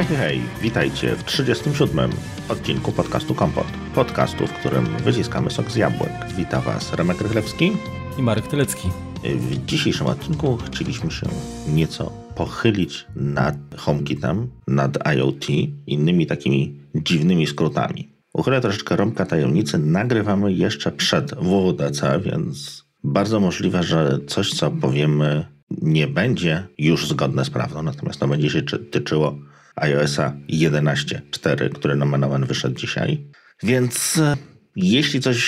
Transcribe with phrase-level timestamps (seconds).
[0.00, 2.10] Hej, hej, witajcie w 37.
[2.48, 3.66] odcinku podcastu Kompot.
[3.94, 6.12] Podcastu, w którym wyciskamy sok z jabłek.
[6.36, 7.72] Wita Was Remek Rychlewski
[8.18, 8.88] i Marek Tylecki.
[9.24, 11.26] W dzisiejszym odcinku chcieliśmy się
[11.68, 15.46] nieco pochylić nad HomeKitem, nad IoT,
[15.86, 18.08] innymi takimi dziwnymi skrótami.
[18.32, 19.78] Uchylę troszeczkę rąbka tajemnicy.
[19.78, 25.46] Nagrywamy jeszcze przed WWDC, więc bardzo możliwe, że coś, co powiemy,
[25.82, 29.38] nie będzie już zgodne z prawdą, natomiast to będzie się tyczyło
[29.76, 33.24] iOSa 11.4, który nomen wyszedł dzisiaj.
[33.62, 34.36] Więc e,
[34.76, 35.40] jeśli coś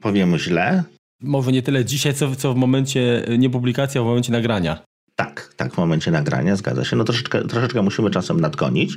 [0.00, 0.84] powiemy źle...
[1.20, 4.82] Może nie tyle dzisiaj, co, co w momencie nie publikacji, a w momencie nagrania.
[5.16, 6.96] Tak, tak, w momencie nagrania, zgadza się.
[6.96, 8.96] No troszeczkę, troszeczkę musimy czasem nadgonić,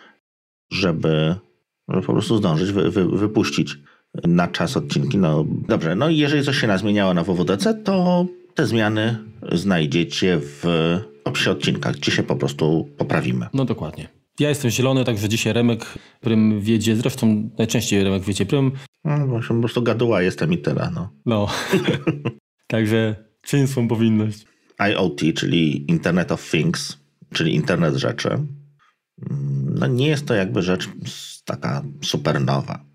[0.71, 1.35] żeby,
[1.90, 3.77] żeby po prostu zdążyć wy, wy, wypuścić
[4.23, 5.17] na czas odcinki.
[5.17, 9.18] No dobrze, no i jeżeli coś się nazmieniało na WWDC, to te zmiany
[9.51, 10.63] znajdziecie w
[11.24, 13.48] opisie odcinka, gdzie się po prostu poprawimy.
[13.54, 14.07] No dokładnie.
[14.39, 15.85] Ja jestem zielony, także dzisiaj Remek
[16.21, 18.71] Prym wiedzie, zresztą najczęściej Remek wiedzie Prym.
[19.05, 21.09] No właśnie, po prostu gaduła jestem i tyle, no.
[21.25, 21.48] No,
[22.67, 24.45] także czyń swą powinność.
[24.91, 26.98] IoT, czyli Internet of Things,
[27.34, 28.29] czyli Internet Rzeczy,
[29.75, 30.90] no nie jest to jakby rzecz
[31.45, 32.85] taka super nowa.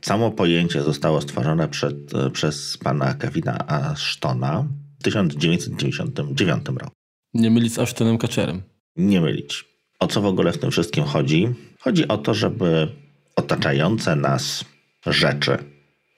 [0.00, 1.96] Samo pojęcie zostało stworzone przed,
[2.32, 4.66] przez pana Kevina Ashtona
[5.00, 6.92] w 1999 roku.
[7.34, 8.62] Nie mylić z Ashtonem Kaczerem.
[8.96, 9.64] Nie mylić.
[9.98, 11.48] O co w ogóle w tym wszystkim chodzi?
[11.80, 12.88] Chodzi o to, żeby
[13.36, 14.64] otaczające nas
[15.06, 15.58] rzeczy,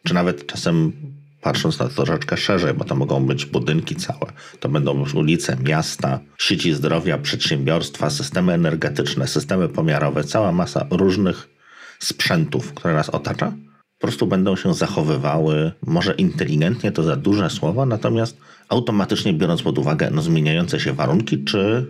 [0.06, 0.92] czy nawet czasem
[1.40, 6.20] patrząc na to troszeczkę szerzej, bo to mogą być budynki całe, to będą ulice, miasta,
[6.38, 11.48] sieci zdrowia, przedsiębiorstwa, systemy energetyczne, systemy pomiarowe, cała masa różnych
[11.98, 13.52] sprzętów, które nas otacza,
[13.98, 18.36] po prostu będą się zachowywały, może inteligentnie to za duże słowo, natomiast
[18.68, 21.86] automatycznie biorąc pod uwagę no, zmieniające się warunki czy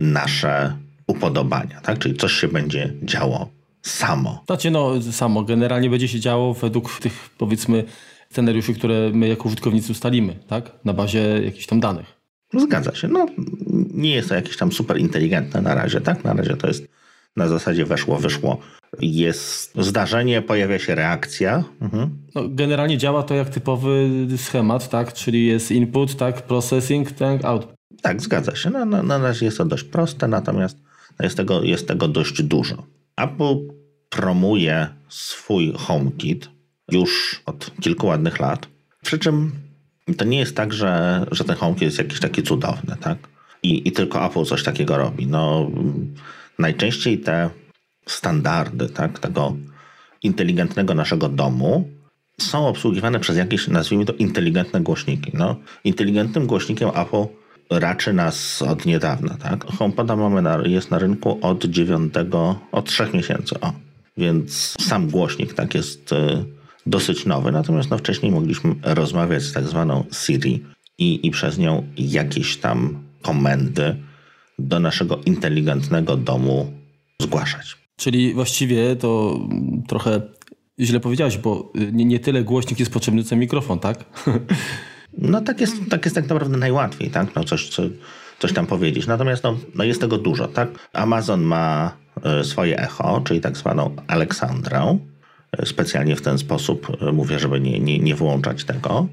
[0.00, 1.98] nasze upodobania, tak?
[1.98, 3.48] Czyli coś się będzie działo
[3.82, 4.42] samo.
[4.46, 5.42] Znaczy, no, samo.
[5.42, 7.84] Generalnie będzie się działo według tych, powiedzmy,
[8.30, 10.70] scenariuszy, które my jako użytkownicy ustalimy, tak?
[10.84, 12.06] Na bazie jakichś tam danych.
[12.54, 13.08] Zgadza się.
[13.08, 13.26] No,
[13.94, 16.24] nie jest to jakieś tam super inteligentne na razie, tak?
[16.24, 16.86] Na razie to jest
[17.36, 18.58] na zasadzie weszło, wyszło.
[19.00, 21.64] Jest zdarzenie, pojawia się reakcja.
[21.80, 22.10] Mhm.
[22.34, 25.12] No, generalnie działa to jak typowy schemat, tak?
[25.12, 26.42] Czyli jest input, tak?
[26.42, 27.44] Processing, tak?
[27.44, 27.74] Output.
[28.02, 28.70] Tak, zgadza się.
[28.70, 30.78] No, na, na razie jest to dość proste, natomiast
[31.22, 32.86] jest tego, jest tego dość dużo.
[33.16, 33.54] Apple
[34.10, 36.50] promuje swój HomeKit
[36.90, 38.68] już od kilku ładnych lat.
[39.02, 39.52] Przy czym
[40.16, 43.18] to nie jest tak, że, że ten HomeKit jest jakiś taki cudowny, tak?
[43.62, 45.26] I, I tylko Apple coś takiego robi.
[45.26, 45.70] No,
[46.58, 47.50] najczęściej te
[48.06, 49.56] standardy, tak, tego
[50.22, 51.88] inteligentnego naszego domu
[52.40, 55.30] są obsługiwane przez jakieś, nazwijmy to, inteligentne głośniki.
[55.34, 57.26] No, inteligentnym głośnikiem Apple
[57.70, 59.64] raczy nas od niedawna, tak?
[59.64, 62.14] HomePoda mamy na, jest na rynku od 9,
[62.72, 63.72] od 3 miesięcy, o.
[64.16, 66.44] Więc sam głośnik tak jest y,
[66.86, 70.64] dosyć nowy, natomiast no, wcześniej mogliśmy rozmawiać z tak zwaną Siri
[70.98, 73.96] i, i przez nią jakieś tam komendy
[74.58, 76.72] do naszego inteligentnego domu
[77.22, 77.76] zgłaszać.
[77.96, 79.40] Czyli właściwie to
[79.88, 80.20] trochę
[80.80, 84.04] źle powiedziałeś, bo nie, nie tyle głośnik jest potrzebny, co mikrofon, tak?
[85.18, 87.34] No tak jest, tak jest tak naprawdę najłatwiej, tak?
[87.34, 87.82] No coś, co,
[88.38, 89.06] coś tam powiedzieć.
[89.06, 90.68] Natomiast no, no jest tego dużo, tak?
[90.92, 94.98] Amazon ma e, swoje echo, czyli tak zwaną Aleksandrę.
[95.58, 99.08] E, specjalnie w ten sposób e, mówię, żeby nie, nie, nie wyłączać tego.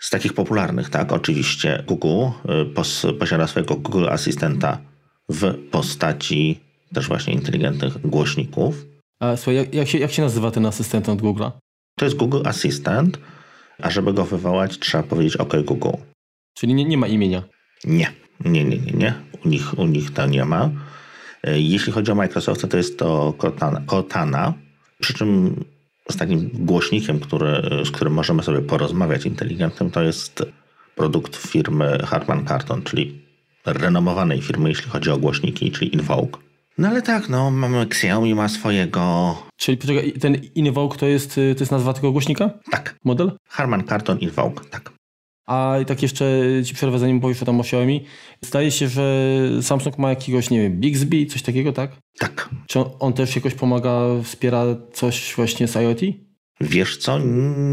[0.00, 1.12] Z takich popularnych, tak?
[1.12, 2.26] Oczywiście Google
[2.74, 4.78] pos, posiada swojego Google Asystenta
[5.28, 6.60] w postaci
[6.94, 8.86] też właśnie inteligentnych głośników.
[9.20, 11.50] A słuchaj, jak, jak, się, jak się nazywa ten asystent od Google'a?
[11.98, 13.18] To jest Google Assistant
[13.82, 15.96] a żeby go wywołać, trzeba powiedzieć OK Google.
[16.54, 17.42] Czyli nie, nie ma imienia?
[17.84, 18.12] Nie,
[18.44, 19.14] nie, nie, nie, nie.
[19.44, 20.70] U nich, u nich to nie ma.
[21.42, 24.54] E, jeśli chodzi o Microsoft, to jest to Cortana, Cortana
[25.00, 25.64] przy czym
[26.10, 30.42] z takim głośnikiem, który, z którym możemy sobie porozmawiać inteligentnym, to jest
[30.96, 33.22] produkt firmy Harman Kardon, czyli
[33.66, 36.43] renomowanej firmy, jeśli chodzi o głośniki, czyli Invoke.
[36.78, 39.36] No ale tak, no mamy Xiaomi ma swojego...
[39.56, 42.50] Czyli poczekaj, ten Invoke to jest, to jest nazwa tego głośnika?
[42.70, 42.96] Tak.
[43.04, 43.32] Model?
[43.48, 44.92] Harman Kardon Invoke, tak.
[45.46, 46.24] A tak jeszcze
[46.64, 48.04] ci przerwę, zanim powiesz o tam o Xiaomi.
[48.40, 51.90] Zdaje się, że Samsung ma jakiegoś, nie wiem, Bixby, coś takiego, tak?
[52.18, 52.48] Tak.
[52.66, 56.00] Czy on, on też jakoś pomaga, wspiera coś właśnie z IoT?
[56.60, 57.18] Wiesz co,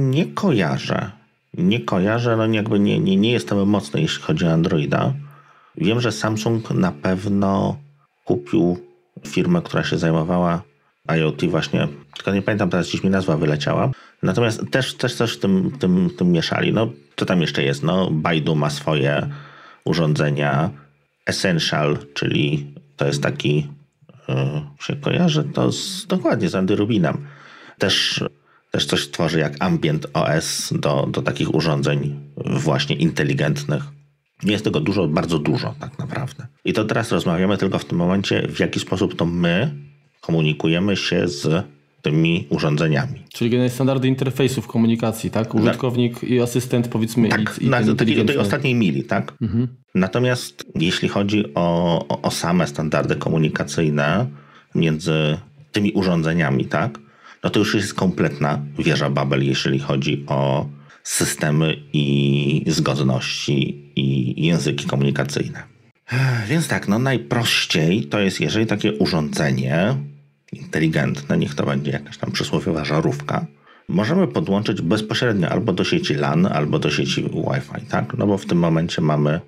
[0.10, 1.12] nie kojarzę.
[1.54, 5.14] Nie kojarzę, no jakby nie, nie, nie jestem mocny, jeśli chodzi o Androida.
[5.78, 7.78] Wiem, że Samsung na pewno
[8.26, 8.78] kupił
[9.28, 10.62] firmę, która się zajmowała
[11.18, 13.92] IoT właśnie, tylko nie pamiętam teraz, gdzieś mi nazwa wyleciała.
[14.24, 16.74] Natomiast też, też coś w tym, tym, tym mieszali.
[16.74, 17.84] No, co tam jeszcze jest?
[17.84, 19.30] No, Baidu ma swoje
[19.86, 20.70] urządzenia.
[21.26, 23.68] Essential, czyli to jest taki
[24.30, 27.28] y, się kojarzy, to z, dokładnie z Andy Rubinem.
[27.78, 28.24] Też,
[28.72, 33.84] też coś tworzy jak Ambient OS do, do takich urządzeń właśnie inteligentnych.
[34.44, 36.48] Jest tego dużo, bardzo dużo tak naprawdę.
[36.66, 39.76] I to teraz rozmawiamy tylko w tym momencie, w jaki sposób to my
[40.22, 41.66] komunikujemy się z
[42.02, 43.24] tymi urządzeniami.
[43.34, 45.56] Czyli generalnie standardy interfejsów komunikacji, tak?
[45.56, 49.34] Użytkownik i asystent powiedzmy Tak, i, i na, tej, ostatniej mili, tak?
[49.96, 54.28] Natomiast jeśli chodzi o, o, o same standardy komunikacyjne
[54.76, 55.38] między
[55.72, 57.00] tymi urządzeniami, tak?
[57.44, 60.66] No to już jest kompletna wieża Babel, jeżeli chodzi o
[61.04, 65.64] systemy i zgodności i języki komunikacyjne.
[66.48, 69.96] Więc tak, no najprościej to jest, jeżeli takie urządzenie
[70.52, 73.46] inteligentne, niech to będzie jakaś tam przysłowiowa żarówka,
[73.88, 78.18] możemy podłączyć bezpośrednio albo do sieci LAN, albo do sieci Wi-Fi, tak?
[78.18, 79.42] No bo w tym momencie mamy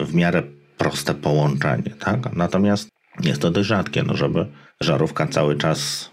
[0.00, 0.42] w miarę
[0.78, 2.36] proste połączenie, tak?
[2.36, 2.88] Natomiast
[3.20, 4.46] jest to dość rzadkie, no żeby
[4.80, 6.10] żarówka cały czas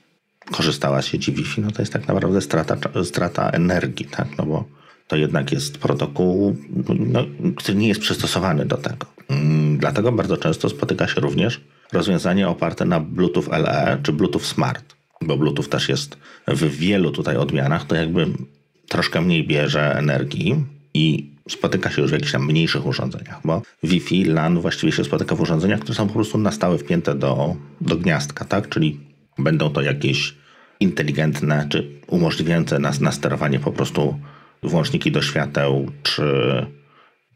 [0.51, 4.27] korzystała z sieci Wi-Fi, no to jest tak naprawdę strata, strata energii, tak?
[4.37, 4.78] No bo
[5.09, 6.55] to jednak jest protokół,
[6.99, 7.25] no,
[7.55, 9.05] który nie jest przystosowany do tego.
[9.29, 11.61] Mm, Dlatego bardzo często spotyka się również
[11.93, 16.17] rozwiązanie oparte na Bluetooth LE czy Bluetooth Smart, bo Bluetooth też jest
[16.47, 18.25] w wielu tutaj odmianach, to jakby
[18.87, 24.25] troszkę mniej bierze energii i spotyka się już w jakichś tam mniejszych urządzeniach, bo Wi-Fi,
[24.25, 27.95] LAN właściwie się spotyka w urządzeniach, które są po prostu na stałe wpięte do, do
[27.95, 28.69] gniazdka, tak?
[28.69, 28.99] Czyli
[29.37, 30.35] będą to jakieś
[30.79, 34.19] inteligentne czy umożliwiające nas na sterowanie po prostu
[34.63, 36.23] włączniki do świateł, czy,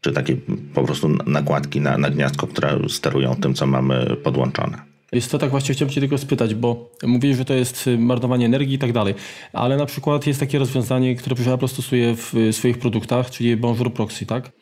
[0.00, 0.36] czy takie
[0.74, 4.94] po prostu nakładki na, na gniazdko, które sterują tym, co mamy podłączone.
[5.12, 8.46] Jest to tak właśnie chciałem cię tylko spytać, bo mówisz, że to jest y, marnowanie
[8.46, 9.14] energii i tak dalej,
[9.52, 13.92] ale na przykład jest takie rozwiązanie, które Apple stosuje w y, swoich produktach, czyli Bonjour
[13.92, 14.52] Proxy, tak?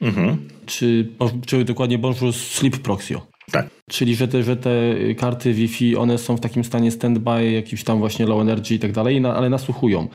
[0.67, 1.08] Czy,
[1.47, 3.15] czy dokładnie Bonjour Sleep Proxy.
[3.52, 3.70] Tak.
[3.90, 4.70] Czyli, że te, że te
[5.14, 8.93] karty Wi-Fi, one są w takim stanie standby, jakimś tam właśnie low energy i tak
[8.93, 10.08] dalej, ale nasłuchują.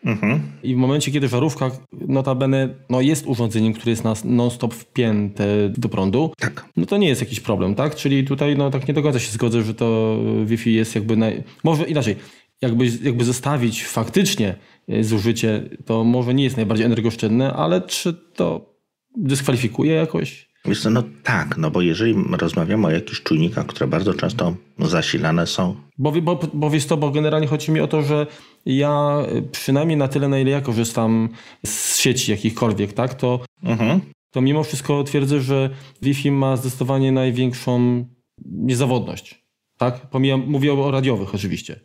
[0.63, 1.71] I w momencie, kiedy żarówka,
[2.07, 6.65] notabene, no jest urządzeniem, które jest non-stop wpięte do prądu, Tak.
[6.77, 7.95] no to nie jest jakiś problem, tak?
[7.95, 11.43] Czyli tutaj no tak nie do końca się zgodzę, że to Wi-Fi jest jakby naj...
[11.63, 12.15] Może inaczej,
[12.61, 14.55] jakby, jakby zestawić faktycznie
[14.89, 18.75] e, zużycie, to może nie jest najbardziej energooszczędne, ale czy to
[19.17, 20.47] dyskwalifikuje jakoś?
[20.67, 25.47] Wiesz co, no tak, no bo jeżeli rozmawiamy o jakichś czujnikach, które bardzo często zasilane
[25.47, 28.27] są Bo, bo, bo wiesz to, bo generalnie chodzi mi o to, że
[28.65, 31.29] ja y, przynajmniej na tyle, na ile ja korzystam
[31.65, 34.01] z sieci jakichkolwiek, tak, to, Mhm.
[34.31, 35.69] to mimo wszystko twierdzę, że
[36.01, 38.05] Wi-Fi ma zdecydowanie największą
[38.45, 39.45] niezawodność,
[39.77, 40.09] tak?
[40.09, 41.79] Pomijam, mówię o radiowych oczywiście.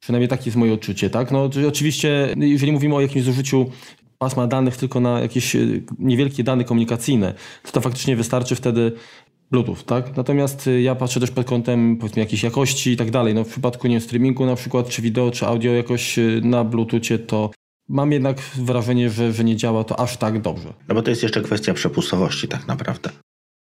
[0.00, 1.30] Przynajmniej takie jest moje odczucie, tak?
[1.30, 3.70] No oczywiście, jeżeli mówimy o jakimś zużyciu
[4.18, 8.92] pasma danych tylko na jakieś y, niewielkie dane komunikacyjne, to to faktycznie wystarczy wtedy
[9.50, 10.16] Bluetooth, tak?
[10.16, 13.34] Natomiast y, ja patrzę też pod kątem powiedzmy jakiejś jakości i tak dalej.
[13.34, 16.64] No w przypadku nie wiem, streamingu na przykład, czy wideo, czy audio jakoś y, na
[16.64, 17.50] Bluetoothie, to
[17.88, 20.72] mam jednak wrażenie, że, że nie działa to aż tak dobrze.
[20.88, 23.10] No bo to jest jeszcze kwestia przepustowości tak naprawdę.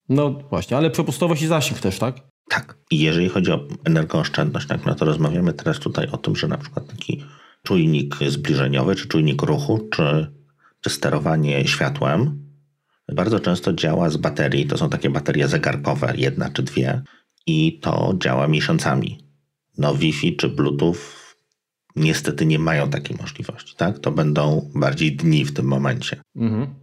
[0.09, 2.15] No właśnie, ale przepustowość i zasięg też, tak?
[2.49, 2.77] Tak.
[2.91, 6.57] I jeżeli chodzi o energooszczędność, tak, no to rozmawiamy teraz tutaj o tym, że na
[6.57, 7.23] przykład taki
[7.63, 10.33] czujnik zbliżeniowy, czy czujnik ruchu, czy,
[10.83, 12.43] czy sterowanie światłem
[13.11, 14.65] bardzo często działa z baterii.
[14.65, 17.01] To są takie baterie zegarkowe, jedna czy dwie,
[17.47, 19.27] i to działa miesiącami.
[19.77, 20.95] No Wi-Fi czy Bluetooth
[21.95, 23.99] niestety nie mają takiej możliwości, tak?
[23.99, 26.21] To będą bardziej dni w tym momencie.
[26.35, 26.75] Mhm.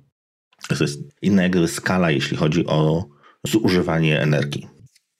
[0.68, 3.04] To jest inna jakby skala, jeśli chodzi o
[3.46, 4.68] zużywanie energii.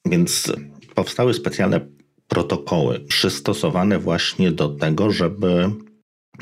[0.05, 0.51] Więc
[0.95, 1.87] powstały specjalne
[2.27, 5.71] protokoły przystosowane właśnie do tego, żeby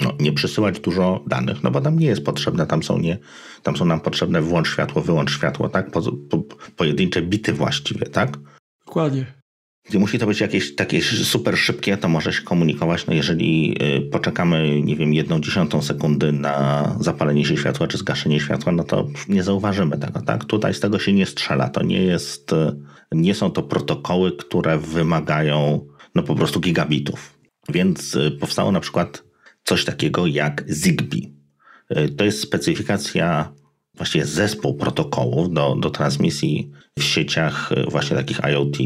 [0.01, 3.18] no, nie przesyłać dużo danych, no bo tam nie jest potrzebne, tam są, nie,
[3.63, 5.91] tam są nam potrzebne włącz światło, wyłącz światło, tak?
[5.91, 6.44] Po, po,
[6.75, 8.38] pojedyncze bity właściwie, tak?
[8.86, 9.39] Dokładnie.
[9.89, 13.08] Gdy musi to być jakieś takie super szybkie, to może się komunikować.
[13.08, 18.39] No jeżeli y, poczekamy, nie wiem, jedną dziesiątą sekundy na zapalenie się światła czy zgaszenie
[18.39, 20.46] światła, no to nie zauważymy tego, tak?
[20.46, 21.70] Tutaj z tego się nie strzela.
[21.70, 22.75] To nie jest, y,
[23.12, 27.39] nie są to protokoły, które wymagają no po prostu gigabitów.
[27.70, 29.28] Więc y, powstało na przykład
[29.69, 31.33] coś takiego jak Zigbee.
[31.97, 33.53] Y, To jest specyfikacja,
[33.95, 38.77] właściwie zespół protokołów do, do transmisji w sieciach y, właśnie takich IoT,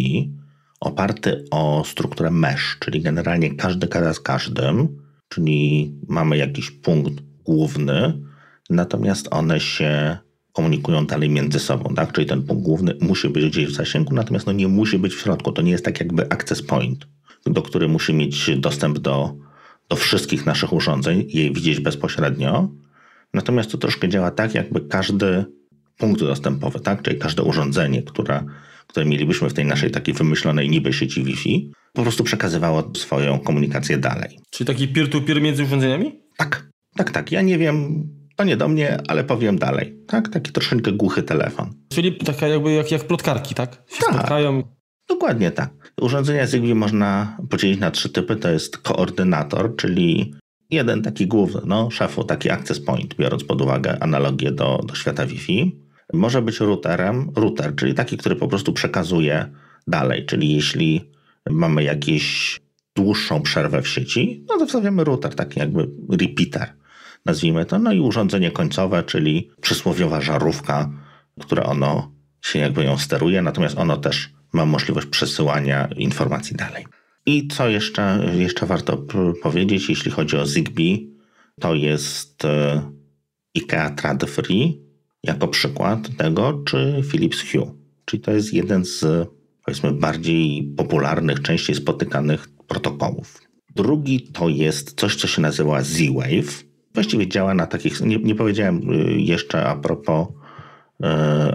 [0.80, 7.14] oparty o strukturę mesh, czyli generalnie każdy gada z każdym, czyli mamy jakiś punkt
[7.44, 8.14] główny,
[8.70, 10.18] natomiast one się
[10.54, 12.12] komunikują dalej między sobą, tak?
[12.12, 15.22] Czyli ten punkt główny musi być gdzieś w zasięgu, natomiast no nie musi być w
[15.22, 15.52] środku.
[15.52, 17.08] To nie jest tak jakby access point,
[17.46, 19.36] do który musi mieć dostęp do,
[19.94, 22.70] do wszystkich naszych urządzeń, jej widzieć bezpośrednio.
[23.34, 25.46] Natomiast to troszkę działa tak, jakby każdy
[25.98, 27.02] punkt dostępowy, tak?
[27.02, 28.44] Czyli każde urządzenie, które,
[28.88, 33.98] które mielibyśmy w tej naszej takiej wymyślonej niby sieci Wi-Fi, po prostu przekazywało swoją komunikację
[33.98, 34.40] dalej.
[34.50, 36.20] Czyli taki peer-to-peer między urządzeniami?
[36.38, 37.32] Tak, tak, tak.
[37.32, 39.96] Ja nie wiem, to nie do mnie, ale powiem dalej.
[40.08, 41.74] Tak, taki troszeczkę głuchy telefon.
[41.90, 43.72] Czyli taka jakby jak, jak plotkarki, tak?
[43.74, 44.16] Się Tak.
[44.16, 44.64] spotkają.
[45.14, 45.94] Dokładnie tak.
[46.02, 48.36] Urządzenia Zigbee można podzielić na trzy typy.
[48.36, 50.34] To jest koordynator, czyli
[50.70, 55.26] jeden taki główny, no szefu, taki access point, biorąc pod uwagę analogię do, do świata
[55.26, 55.80] Wi-Fi.
[56.14, 59.50] Może być routerem, router, czyli taki, który po prostu przekazuje
[59.88, 61.12] dalej, czyli jeśli
[61.50, 62.60] mamy jakieś
[62.96, 66.74] dłuższą przerwę w sieci, no to wstawiamy router, taki jakby repeater,
[67.26, 67.80] nazwijmy to.
[67.80, 70.90] No i urządzenie końcowe, czyli przysłowiowa żarówka,
[71.42, 76.86] które ono się jakby ją steruje, natomiast ono też ma możliwość przesyłania informacji dalej.
[77.26, 78.98] I co jeszcze, jeszcze warto
[79.44, 81.08] powiedzieć, jeśli chodzi o Zigbee,
[81.60, 82.82] to jest e,
[83.58, 84.82] IKEA Trad Free
[85.24, 87.78] jako przykład tego, czy Philips Hue.
[88.06, 89.28] Czyli to jest jeden z
[89.66, 93.42] powiedzmy bardziej popularnych, częściej spotykanych protokołów.
[93.76, 96.64] Drugi to jest coś, co się nazywa Z-Wave.
[96.94, 100.28] Właściwie działa na takich, nie, nie powiedziałem y, jeszcze a propos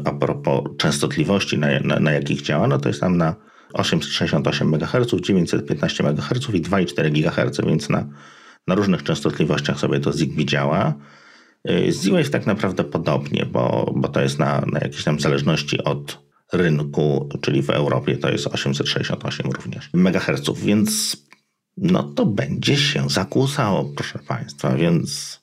[0.05, 3.35] a propos częstotliwości, na, na, na jakich działa, no to jest tam na
[3.73, 8.07] 868 MHz, 915 MHz i 2,4 GHz, więc na,
[8.67, 10.95] na różnych częstotliwościach sobie to Zigbee działa.
[11.65, 16.29] E, Z-Wave tak naprawdę podobnie, bo, bo to jest na, na jakiejś tam zależności od
[16.53, 21.17] rynku, czyli w Europie to jest 868 również MHz, więc
[21.77, 25.38] no to będzie się zakłusało, proszę Państwa, więc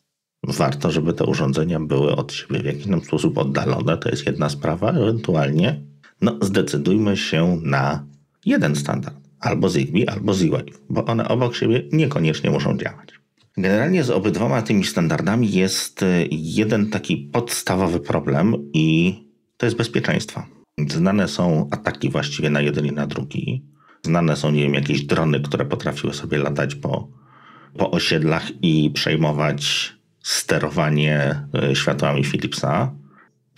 [0.48, 3.98] warto, żeby te urządzenia były od siebie w jakiś tam sposób oddalone.
[3.98, 4.92] To jest jedna sprawa.
[4.92, 5.82] Ewentualnie
[6.22, 8.06] no, zdecydujmy się na
[8.46, 9.16] jeden standard.
[9.40, 13.10] Albo Zigbee, albo Z-Wave, bo one obok siebie niekoniecznie muszą działać.
[13.58, 19.16] Generalnie z obydwoma tymi standardami jest y, jeden taki podstawowy problem i
[19.58, 20.44] to jest bezpieczeństwo.
[20.90, 23.66] Znane są ataki właściwie na jeden i na drugi.
[24.02, 27.08] Znane są, nie wiem, jakieś drony, które potrafiły sobie latać po,
[27.78, 29.95] po osiedlach i przejmować
[30.26, 31.42] sterowanie
[31.72, 32.92] y, światłami Philipsa.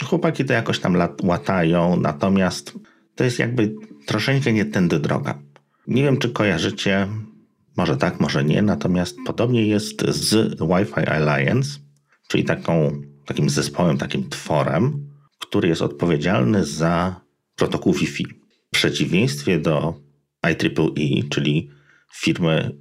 [0.03, 2.74] Chłopaki to jakoś tam łatają, natomiast
[3.15, 5.39] to jest jakby troszeczkę nie tędy droga.
[5.88, 7.07] Nie wiem, czy kojarzycie,
[7.77, 11.79] może tak, może nie, natomiast podobnie jest z Wi-Fi Alliance,
[12.27, 15.09] czyli taką, takim zespołem, takim tworem,
[15.39, 17.21] który jest odpowiedzialny za
[17.55, 18.25] protokół Wi-Fi.
[18.67, 20.00] W przeciwieństwie do
[20.41, 21.69] IEEE, czyli
[22.15, 22.71] firmy,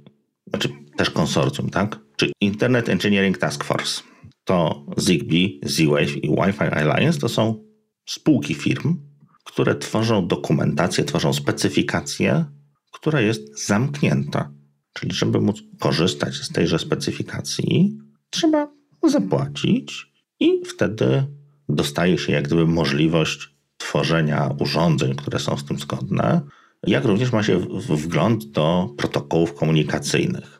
[0.47, 2.06] znaczy też konsorcjum, tak?
[2.17, 4.01] Czy Internet Engineering Task Force.
[4.43, 7.63] To Zigbee, Z-Wave i Wi-Fi Alliance to są
[8.05, 8.97] spółki firm,
[9.43, 12.45] które tworzą dokumentację, tworzą specyfikację,
[12.91, 14.51] która jest zamknięta.
[14.93, 17.97] Czyli żeby móc korzystać z tejże specyfikacji,
[18.29, 18.71] trzeba
[19.07, 21.23] zapłacić i wtedy
[21.69, 26.41] dostaje się jak gdyby możliwość tworzenia urządzeń, które są z tym zgodne,
[26.87, 27.59] jak również ma się
[27.89, 30.56] wgląd do protokołów komunikacyjnych.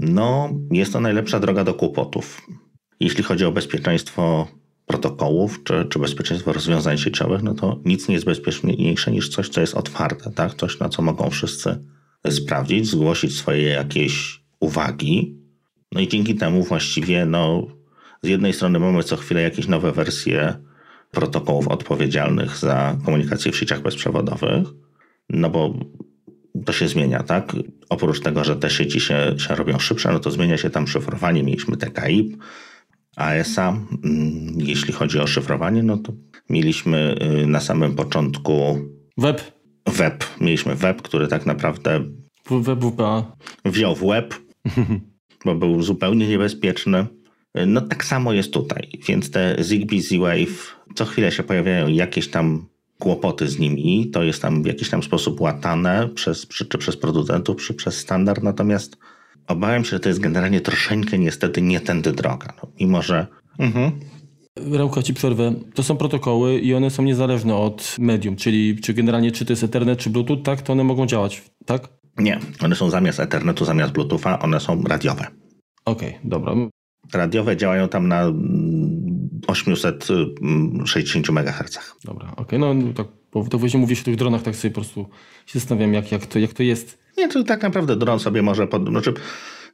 [0.00, 2.46] No, jest to najlepsza droga do kłopotów.
[3.00, 4.48] Jeśli chodzi o bezpieczeństwo
[4.86, 9.60] protokołów czy, czy bezpieczeństwo rozwiązań sieciowych, no to nic nie jest bezpieczniejsze niż coś, co
[9.60, 10.54] jest otwarte, tak?
[10.54, 11.84] Coś, na co mogą wszyscy
[12.30, 15.36] sprawdzić, zgłosić swoje jakieś uwagi.
[15.92, 17.66] No i dzięki temu właściwie, no,
[18.22, 20.54] z jednej strony mamy co chwilę jakieś nowe wersje
[21.10, 24.68] protokołów odpowiedzialnych za komunikację w sieciach bezprzewodowych,
[25.28, 25.74] no bo
[26.66, 27.52] to się zmienia, tak?
[27.88, 31.42] Oprócz tego, że te sieci się, się robią szybsze, no to zmienia się tam szyfrowanie.
[31.42, 32.36] Mieliśmy TKIP,
[33.16, 33.68] ASA.
[34.04, 36.12] Mm, Jeśli chodzi o szyfrowanie, no to
[36.50, 38.78] mieliśmy y, na samym początku
[39.18, 39.42] Web,
[39.86, 40.24] web.
[40.40, 42.00] Mieliśmy web, który tak naprawdę
[42.50, 43.36] w- web WPA.
[43.64, 44.34] wziął w łeb,
[45.44, 47.06] bo był zupełnie niebezpieczny.
[47.66, 52.66] No tak samo jest tutaj, więc te Zigbee, Z-Wave, co chwilę się pojawiają jakieś tam
[53.00, 56.96] kłopoty z nimi, to jest tam w jakiś tam sposób łatane przez, czy, czy przez
[56.96, 58.96] producentów, czy przez standard, natomiast
[59.46, 62.52] obawiam się, że to jest generalnie troszeczkę niestety nie tędy droga.
[62.62, 63.26] No, mimo, że
[63.58, 63.92] mhm.
[64.72, 65.54] Rałka ci przerwę.
[65.74, 69.64] To są protokoły i one są niezależne od medium, czyli czy generalnie czy to jest
[69.64, 71.88] Ethernet, czy Bluetooth, tak, to one mogą działać, tak?
[72.18, 75.26] nie, one są zamiast Ethernetu, zamiast Bluetootha, one są radiowe.
[75.84, 76.54] Okej, dobra.
[77.14, 81.78] Radiowe działają tam na mm, 860 MHz.
[82.04, 84.80] Dobra, okej, no no tak, bo to właśnie mówisz o tych dronach, tak sobie po
[84.80, 85.06] prostu
[85.46, 86.98] się zastanawiam, jak, jak, to, jak to jest.
[87.18, 89.14] Nie, to tak naprawdę dron sobie może, pod, znaczy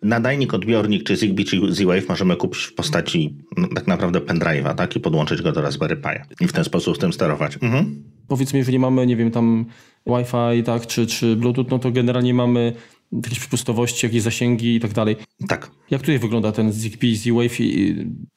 [0.02, 4.97] nadajnik, odbiornik czy Zigbee czy Z-Wave możemy kupić w postaci no, tak naprawdę pendrive'a, tak?
[4.97, 6.21] I podłączyć go do Raspberry Pi'a.
[6.40, 7.59] I w ten sposób z tym sterować.
[7.62, 8.02] Mhm.
[8.28, 9.64] Powiedzmy, jeżeli mamy, nie wiem, tam
[10.07, 12.73] Wi-Fi, tak, czy, czy Bluetooth, no to generalnie mamy
[13.12, 15.16] jakieś przepustowości, jakieś zasięgi i tak dalej.
[15.48, 15.70] Tak.
[15.90, 17.58] Jak tutaj wygląda ten Zigbee, Z-Wave?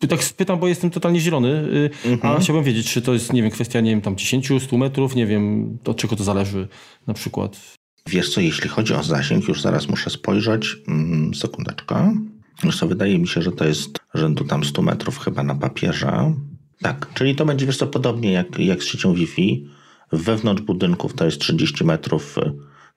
[0.09, 1.69] Tak pytam, bo jestem totalnie zielony,
[2.05, 2.35] mhm.
[2.35, 5.15] a chciałbym wiedzieć, czy to jest, nie wiem, kwestia, nie wiem, tam 10, 100 metrów,
[5.15, 6.67] nie wiem, od czego to zależy
[7.07, 7.77] na przykład.
[8.07, 12.15] Wiesz co, jeśli chodzi o zasięg, już zaraz muszę spojrzeć, mm, sekundeczkę.
[12.63, 16.33] Wiesz co, wydaje mi się, że to jest rzędu tam 100 metrów chyba na papierze.
[16.81, 19.67] Tak, czyli to będzie, wiesz co, podobnie jak, jak z siecią Wi-Fi.
[20.11, 22.35] Wewnątrz budynków to jest 30 metrów,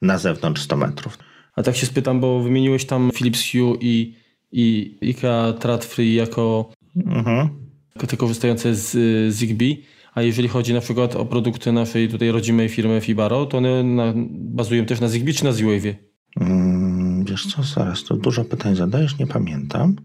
[0.02, 1.18] na zewnątrz 100 metrów.
[1.56, 4.14] A tak się spytam, bo wymieniłeś tam Philips Hue i,
[4.52, 7.48] i IKEA Tradfree jako, mhm.
[7.94, 8.94] jako te korzystające z
[9.34, 9.76] Zigbee.
[10.14, 14.12] A jeżeli chodzi na przykład o produkty naszej tutaj rodzimej firmy Fibaro, to one na,
[14.30, 15.94] bazują też na Zigbee czy na Z-Wave?
[16.40, 19.96] Mm, wiesz co, zaraz, to dużo pytań zadajesz, nie pamiętam.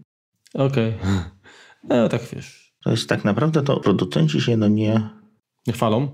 [0.54, 0.94] Okej.
[0.94, 1.24] Okay.
[1.88, 2.74] No tak wiesz.
[2.84, 5.08] To jest tak naprawdę to producenci się no nie...
[5.66, 6.08] Nie chwalą?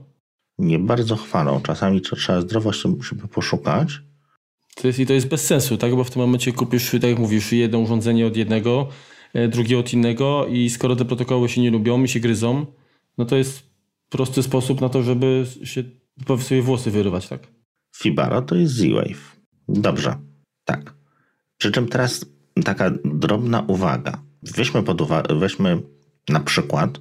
[0.58, 1.60] Nie bardzo chwalą.
[1.60, 2.96] Czasami trzeba zdrowo sobie
[3.32, 4.00] poszukać.
[4.74, 5.96] To jest, I to jest bez sensu, tak?
[5.96, 8.88] Bo w tym momencie kupisz, tak jak mówisz, jedno urządzenie od jednego,
[9.34, 12.66] e, drugie od innego i skoro te protokoły się nie lubią i się gryzą,
[13.18, 13.62] no to jest
[14.08, 15.84] prosty sposób na to, żeby się
[16.38, 17.46] sobie włosy wyrywać, tak?
[17.96, 19.36] Fibaro to jest Z-Wave.
[19.68, 20.16] Dobrze,
[20.64, 20.94] tak.
[21.58, 22.26] Przy czym teraz
[22.64, 24.22] taka drobna uwaga.
[24.42, 25.02] Weźmy pod
[25.38, 25.82] weźmy
[26.28, 26.98] na przykład,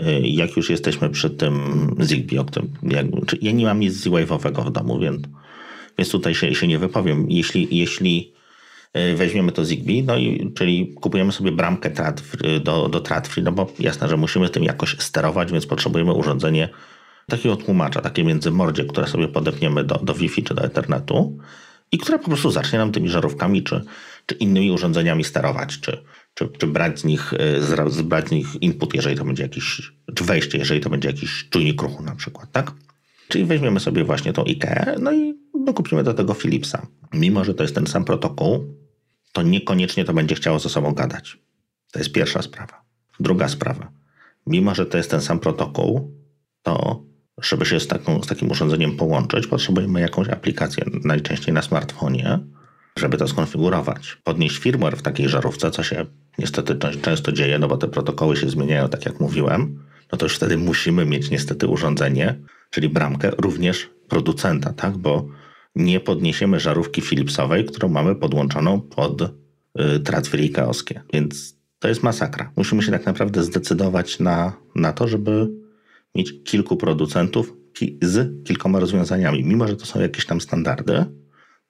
[0.00, 1.56] y, jak już jesteśmy przy tym
[2.00, 5.22] Zigbee, o którym, jakby, ja nie mam nic Z-Wave'owego w domu, więc,
[5.98, 7.26] więc tutaj się, się nie wypowiem.
[7.30, 8.32] Jeśli, jeśli
[8.96, 12.22] y, weźmiemy to Zigbee, no i, czyli kupujemy sobie bramkę trat,
[12.60, 16.68] do, do Tradfree, no bo jasne, że musimy tym jakoś sterować, więc potrzebujemy urządzenie
[17.26, 21.38] takiego tłumacza, takie międzymordzie, które sobie podepniemy do, do Wi-Fi czy do Ethernetu
[21.92, 23.84] i które po prostu zacznie nam tymi żarówkami czy,
[24.26, 26.02] czy innymi urządzeniami sterować, czy,
[26.34, 30.24] czy, czy brać, z nich, y, brać z nich input, jeżeli to będzie jakiś, czy
[30.24, 32.72] wejście, jeżeli to będzie jakiś czujnik ruchu na przykład, tak?
[33.32, 35.34] Czyli weźmiemy sobie właśnie tą IKEA, no i
[35.64, 36.86] dokupimy do tego Philipsa.
[37.12, 38.76] Mimo, że to jest ten sam protokół,
[39.32, 41.38] to niekoniecznie to będzie chciało ze sobą gadać.
[41.92, 42.82] To jest pierwsza sprawa.
[43.20, 43.92] Druga sprawa.
[44.46, 46.16] Mimo, że to jest ten sam protokół,
[46.62, 47.02] to
[47.42, 52.38] żeby się z, taką, z takim urządzeniem połączyć, potrzebujemy jakąś aplikację, najczęściej na smartfonie,
[52.96, 54.18] żeby to skonfigurować.
[54.24, 56.06] Podnieść firmware w takiej żarówce, co się
[56.38, 60.36] niestety często dzieje, no bo te protokoły się zmieniają, tak jak mówiłem, no to już
[60.36, 62.38] wtedy musimy mieć niestety urządzenie,
[62.70, 64.96] czyli bramkę również producenta, tak?
[64.96, 65.28] Bo
[65.76, 70.50] nie podniesiemy żarówki Philipsowej, którą mamy podłączoną pod y, tratwy
[71.12, 72.52] Więc to jest masakra.
[72.56, 75.48] Musimy się tak naprawdę zdecydować na, na to, żeby
[76.14, 77.54] mieć kilku producentów
[78.02, 79.44] z kilkoma rozwiązaniami.
[79.44, 81.04] Mimo, że to są jakieś tam standardy,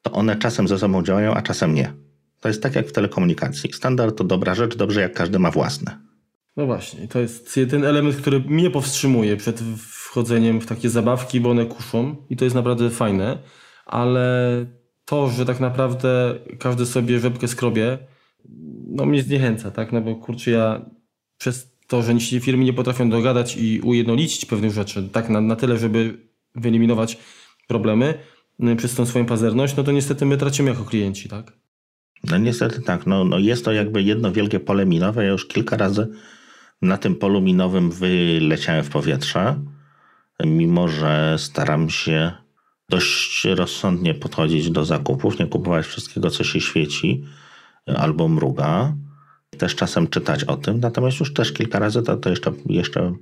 [0.03, 1.93] to one czasem ze sobą działają, a czasem nie.
[2.41, 3.73] To jest tak jak w telekomunikacji.
[3.73, 6.12] Standard to dobra rzecz, dobrze jak każdy ma własne.
[6.57, 11.51] No właśnie, to jest ten element, który mnie powstrzymuje przed wchodzeniem w takie zabawki, bo
[11.51, 13.39] one kuszą i to jest naprawdę fajne,
[13.87, 14.67] ale
[15.05, 17.99] to, że tak naprawdę każdy sobie rzepkę skrobie,
[18.87, 19.93] no mnie zniechęca, tak?
[19.93, 20.91] No bo kurczę, ja
[21.39, 25.57] przez to, że ci firmy nie potrafią dogadać i ujednolicić pewnych rzeczy, tak na, na
[25.57, 27.19] tyle, żeby wyeliminować
[27.69, 28.15] problemy
[28.73, 31.53] y, przez tą swoją pazerność, no to niestety my tracimy jako klienci, tak?
[32.31, 33.07] No niestety tak.
[33.07, 35.25] No, no jest to jakby jedno wielkie pole minowe.
[35.25, 36.09] Ja już kilka razy
[36.83, 39.57] na tym polu minowym wyleciałem w powietrze,
[40.45, 42.33] mimo że staram się
[42.89, 47.25] dość rozsądnie podchodzić do zakupów, nie kupować wszystkiego, co się świeci
[47.97, 48.95] albo mruga.
[49.59, 53.13] Też czasem czytać o tym, natomiast już też kilka razy, to, to jeszcze, jeszcze,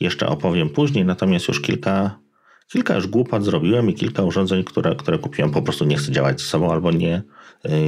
[0.00, 2.18] jeszcze opowiem później, natomiast już kilka,
[2.68, 6.40] kilka już głupot zrobiłem i kilka urządzeń, które, które kupiłem, po prostu nie chce działać
[6.40, 7.22] z sobą albo nie,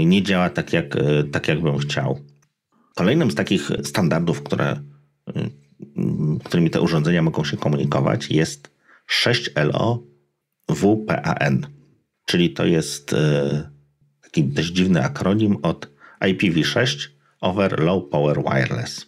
[0.04, 0.96] nie działa tak jak,
[1.32, 2.20] tak, jak bym chciał.
[2.94, 4.80] Kolejnym z takich standardów, które,
[6.44, 8.70] którymi te urządzenia mogą się komunikować, jest
[9.24, 9.98] 6LO
[10.68, 11.66] WPAN,
[12.26, 13.14] czyli to jest
[14.22, 15.90] taki dość dziwny akronim od
[16.20, 17.08] IPv6
[17.40, 19.06] over Low Power Wireless.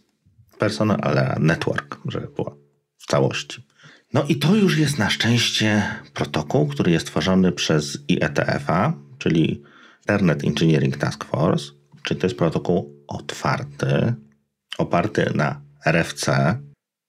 [0.59, 1.01] Personal
[1.41, 2.59] Network, żeby było
[2.99, 3.63] w całości.
[4.13, 5.83] No i to już jest na szczęście
[6.15, 9.63] protokół, który jest tworzony przez IETF-a, czyli
[10.01, 11.65] Internet Engineering Task Force,
[12.03, 14.15] czyli to jest protokół otwarty,
[14.79, 16.59] oparty na RFC,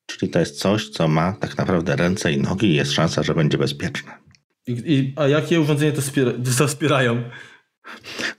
[0.06, 3.34] czyli to jest coś, co ma tak naprawdę ręce i nogi i jest szansa, że
[3.34, 4.12] będzie bezpieczne.
[4.68, 5.92] I, i a jakie urządzenia
[6.58, 7.24] to, wspierają?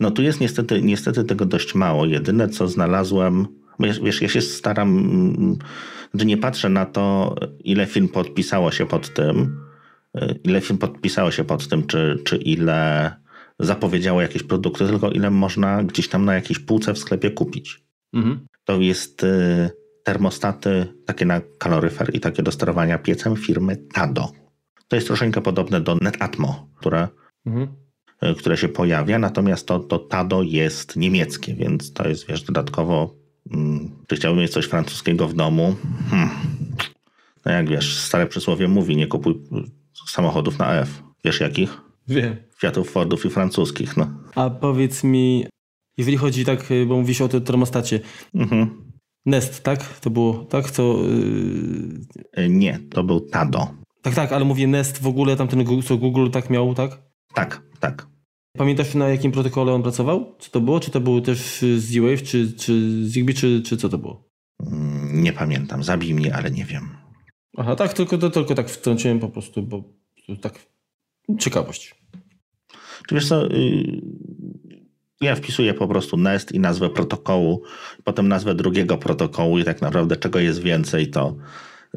[0.00, 2.06] No tu jest niestety, niestety tego dość mało.
[2.06, 3.46] Jedyne co znalazłem,
[3.80, 5.58] wiesz, ja się staram,
[6.14, 9.60] że nie patrzę na to, ile film podpisało się pod tym,
[10.16, 13.10] y, ile film podpisało się pod tym, czy, czy ile
[13.58, 17.84] zapowiedziało jakieś produkty, tylko ile można gdzieś tam na jakiejś półce w sklepie kupić.
[18.12, 18.46] Mhm.
[18.64, 19.70] To jest y,
[20.04, 24.32] termostaty takie na kaloryfer i takie do sterowania piecem firmy Tado.
[24.88, 27.08] To jest troszeczkę podobne do NetAtmo, które
[27.46, 27.68] mhm
[28.22, 33.14] y, które się pojawia, natomiast to, to Tado jest niemieckie, więc to jest, wiesz, dodatkowo,
[33.50, 35.76] hmm, czy chciałbym mieć coś francuskiego w domu?
[36.10, 36.30] Hmm.
[37.44, 39.34] No jak wiesz, stare przysłowie mówi, nie kupuj
[40.06, 41.02] samochodów na F.
[41.24, 41.80] Wiesz jakich?
[42.08, 42.36] Wiem.
[42.60, 44.10] Fiatów, Fordów i francuskich, no.
[44.34, 45.46] A powiedz mi,
[45.96, 48.00] jeżeli chodzi tak, bo mówisz o tym termostacie,
[48.34, 48.83] mhm.
[49.26, 50.00] Nest, tak?
[50.00, 50.70] To było, tak?
[50.70, 50.98] Co,
[52.36, 52.48] yy...
[52.48, 53.68] Nie, to był Tado.
[54.02, 57.02] Tak, tak, ale mówię Nest w ogóle, tamten co Google tak miał, tak?
[57.34, 58.06] Tak, tak.
[58.56, 60.34] Pamiętasz na jakim protokole on pracował?
[60.38, 60.80] Co to było?
[60.80, 64.28] Czy to było też z Z-Wave, czy, czy Zigbee, czy, czy co to było?
[64.66, 66.88] Mm, nie pamiętam, zabij mnie, ale nie wiem.
[67.56, 69.84] Aha, tak, tylko, to, tylko tak wtrąciłem po prostu, bo
[70.40, 70.66] tak
[71.38, 71.94] ciekawość.
[73.08, 74.00] Czy wiesz co, y,
[75.20, 77.62] ja wpisuję po prostu Nest i nazwę protokołu,
[78.04, 81.36] potem nazwę drugiego protokołu i tak naprawdę czego jest więcej, to,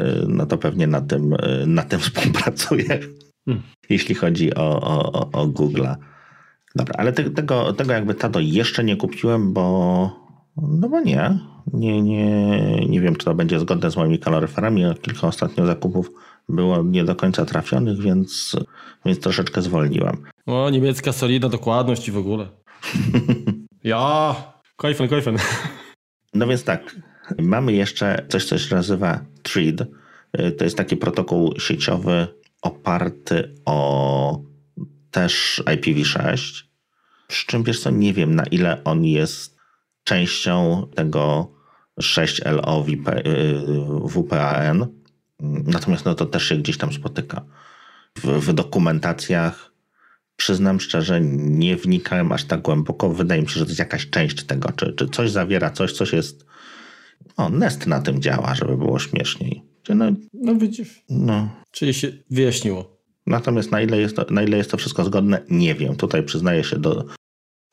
[0.01, 2.99] y, no to pewnie na tym, y, na tym współpracuję,
[3.45, 3.63] hmm.
[3.89, 5.95] jeśli chodzi o, o, o Google'a.
[6.75, 10.27] Dobra, ale te, tego, tego jakby tato jeszcze nie kupiłem, bo
[10.57, 11.39] no bo nie.
[11.73, 12.85] Nie, nie.
[12.89, 14.83] nie wiem, czy to będzie zgodne z moimi kaloryferami.
[15.01, 16.11] Kilka ostatnio zakupów
[16.49, 18.55] było nie do końca trafionych, więc,
[19.05, 20.17] więc troszeczkę zwolniłem.
[20.45, 22.47] O, niemiecka solidna dokładność i w ogóle.
[23.83, 24.35] ja,
[24.77, 25.37] kajfen, kajfen.
[26.33, 26.95] No więc tak,
[27.39, 29.77] mamy jeszcze coś, co się nazywa TREAD.
[30.57, 32.27] To jest taki protokół sieciowy
[32.61, 34.41] oparty o
[35.11, 36.63] też IPv6.
[37.27, 39.57] Przy czym wiesz co, nie wiem na ile on jest
[40.03, 41.51] częścią tego
[42.01, 42.83] 6LO
[44.09, 44.87] WPAN.
[45.63, 47.41] Natomiast no to też się gdzieś tam spotyka.
[48.17, 49.71] W, w dokumentacjach
[50.37, 53.09] przyznam szczerze, nie wnikałem aż tak głęboko.
[53.09, 56.13] Wydaje mi się, że to jest jakaś część tego, czy, czy coś zawiera coś, coś
[56.13, 56.45] jest.
[57.37, 59.63] O, Nest na tym działa, żeby było śmieszniej.
[59.89, 61.03] No, no widzisz.
[61.09, 61.49] No.
[61.71, 62.97] Czyli się wyjaśniło.
[63.27, 65.95] Natomiast na ile, jest to, na ile jest to wszystko zgodne, nie wiem.
[65.95, 67.05] Tutaj przyznaję się do,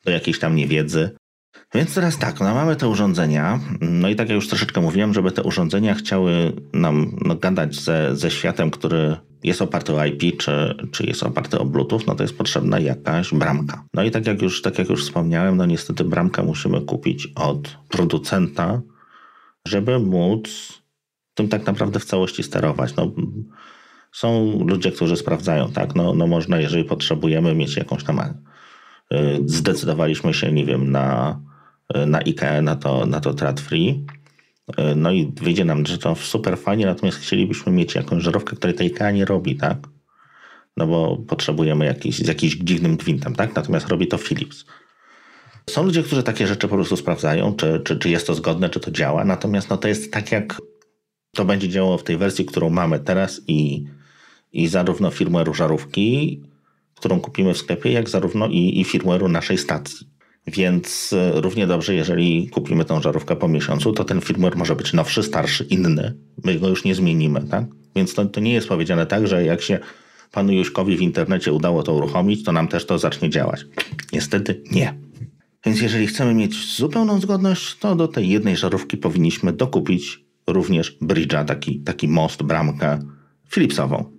[0.05, 1.09] do jakiejś tam niewiedzy.
[1.73, 5.31] Więc teraz tak, no mamy te urządzenia, no i tak jak już troszeczkę mówiłem, żeby
[5.31, 10.75] te urządzenia chciały nam no, gadać ze, ze światem, który jest oparty o IP, czy,
[10.91, 13.85] czy jest oparty o Bluetooth, no to jest potrzebna jakaś bramka.
[13.93, 17.77] No i tak jak już, tak jak już wspomniałem, no niestety bramkę musimy kupić od
[17.89, 18.81] producenta,
[19.67, 20.49] żeby móc
[21.33, 22.95] tym tak naprawdę w całości sterować.
[22.95, 23.11] No,
[24.11, 28.19] są ludzie, którzy sprawdzają, tak, no, no można, jeżeli potrzebujemy mieć jakąś tam,
[29.45, 31.39] zdecydowaliśmy się, nie wiem, na
[32.07, 34.05] na IKE, na to, na to trad free.
[34.95, 38.83] No i wyjdzie nam, że to super fajnie, natomiast chcielibyśmy mieć jakąś żarówkę, której ta
[38.83, 39.77] IKEA nie robi, tak?
[40.77, 43.55] No bo potrzebujemy jakiś, z jakimś dziwnym gwintem, tak?
[43.55, 44.65] Natomiast robi to Philips.
[45.69, 48.79] Są ludzie, którzy takie rzeczy po prostu sprawdzają, czy, czy, czy jest to zgodne, czy
[48.79, 49.25] to działa.
[49.25, 50.61] Natomiast no to jest tak, jak
[51.35, 53.85] to będzie działało w tej wersji, którą mamy teraz i,
[54.53, 56.41] i zarówno firmware'u żarówki,
[56.95, 60.07] którą kupimy w sklepie, jak zarówno i, i firmware'u naszej stacji.
[60.47, 64.93] Więc e, równie dobrze, jeżeli kupimy tą żarówkę po miesiącu, to ten firmware może być
[64.93, 66.13] nowszy, starszy, inny.
[66.43, 67.65] My go już nie zmienimy, tak?
[67.95, 69.79] Więc to, to nie jest powiedziane tak, że jak się
[70.31, 73.65] panu Juśkowi w internecie udało to uruchomić, to nam też to zacznie działać.
[74.13, 74.93] Niestety nie.
[75.65, 81.45] Więc jeżeli chcemy mieć zupełną zgodność, to do tej jednej żarówki powinniśmy dokupić również bridge'a,
[81.45, 82.99] taki, taki most, bramkę
[83.49, 84.14] Philipsową.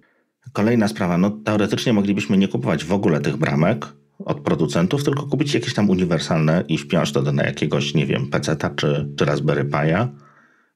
[0.56, 3.86] Kolejna sprawa, no teoretycznie moglibyśmy nie kupować w ogóle tych bramek,
[4.18, 8.70] od producentów, tylko kupić jakieś tam uniwersalne i wpiąć to do jakiegoś, nie wiem, PC-a
[8.70, 10.08] czy, czy Raspberry Pi'a,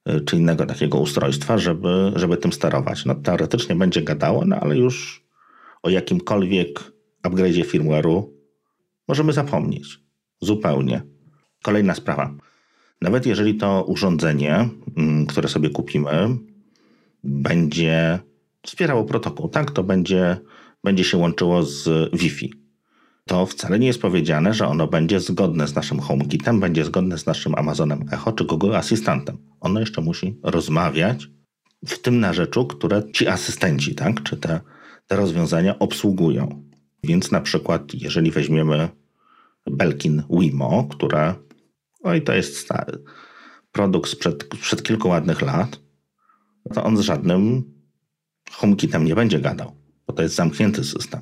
[0.09, 3.05] y, czy innego takiego ustrojstwa, żeby, żeby tym sterować.
[3.05, 5.25] No teoretycznie będzie gadało, no ale już
[5.83, 6.93] o jakimkolwiek
[7.27, 8.25] upgrade'zie firmware'u
[9.09, 10.01] możemy zapomnieć.
[10.41, 11.03] Zupełnie.
[11.63, 12.35] Kolejna sprawa.
[13.01, 16.37] Nawet jeżeli to urządzenie, mm, które sobie kupimy,
[17.25, 18.19] będzie
[18.67, 20.37] wspierało protokół, tak, to będzie,
[20.85, 22.61] będzie się łączyło z Wi-Fi
[23.31, 27.27] to wcale nie jest powiedziane, że ono będzie zgodne z naszym HomeKitem, będzie zgodne z
[27.27, 29.39] naszym Amazonem Echo czy Google Asystentem.
[29.61, 31.29] Ono jeszcze musi rozmawiać
[31.87, 34.61] w tym narzeczu, które ci asystenci, tak, czy te,
[35.07, 36.63] te rozwiązania obsługują.
[37.05, 38.89] Więc na przykład, jeżeli weźmiemy
[39.71, 41.35] Belkin Wimo, które,
[42.03, 43.03] oj, to jest stary,
[43.73, 45.81] produkt sprzed, sprzed kilku ładnych lat,
[46.75, 47.65] to on z żadnym
[48.51, 49.73] HomeKitem nie będzie gadał,
[50.07, 51.21] bo to jest zamknięty system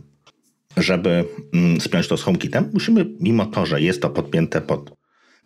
[0.82, 4.92] żeby mm, spiąć to z HomeKitem, musimy, mimo to, że jest to podpięte pod,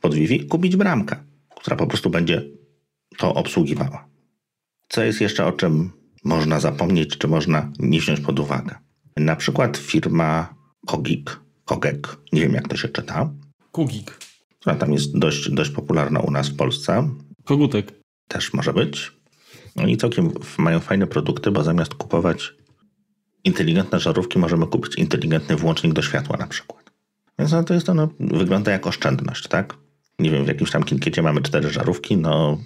[0.01, 1.17] pod Wi-Fi, kupić bramkę,
[1.57, 2.43] która po prostu będzie
[3.19, 4.09] to obsługiwała.
[4.89, 5.91] Co jest jeszcze, o czym
[6.25, 8.75] można zapomnieć, czy można nie wziąć pod uwagę?
[9.17, 10.55] Na przykład firma
[10.87, 13.33] Kogik, Kogek, nie wiem jak to się czyta.
[13.73, 14.19] Kugik.
[14.61, 17.09] Która tam jest dość, dość popularna u nas w Polsce.
[17.45, 17.93] Kogutek.
[18.29, 19.13] Też może być.
[19.77, 22.55] No i całkiem mają fajne produkty, bo zamiast kupować
[23.45, 26.93] inteligentne żarówki możemy kupić inteligentny włącznik do światła na przykład.
[27.39, 29.77] Więc no, to jest to, no, wygląda jak oszczędność, tak?
[30.19, 32.59] Nie wiem, w jakimś tam kinkiecie mamy cztery żarówki, no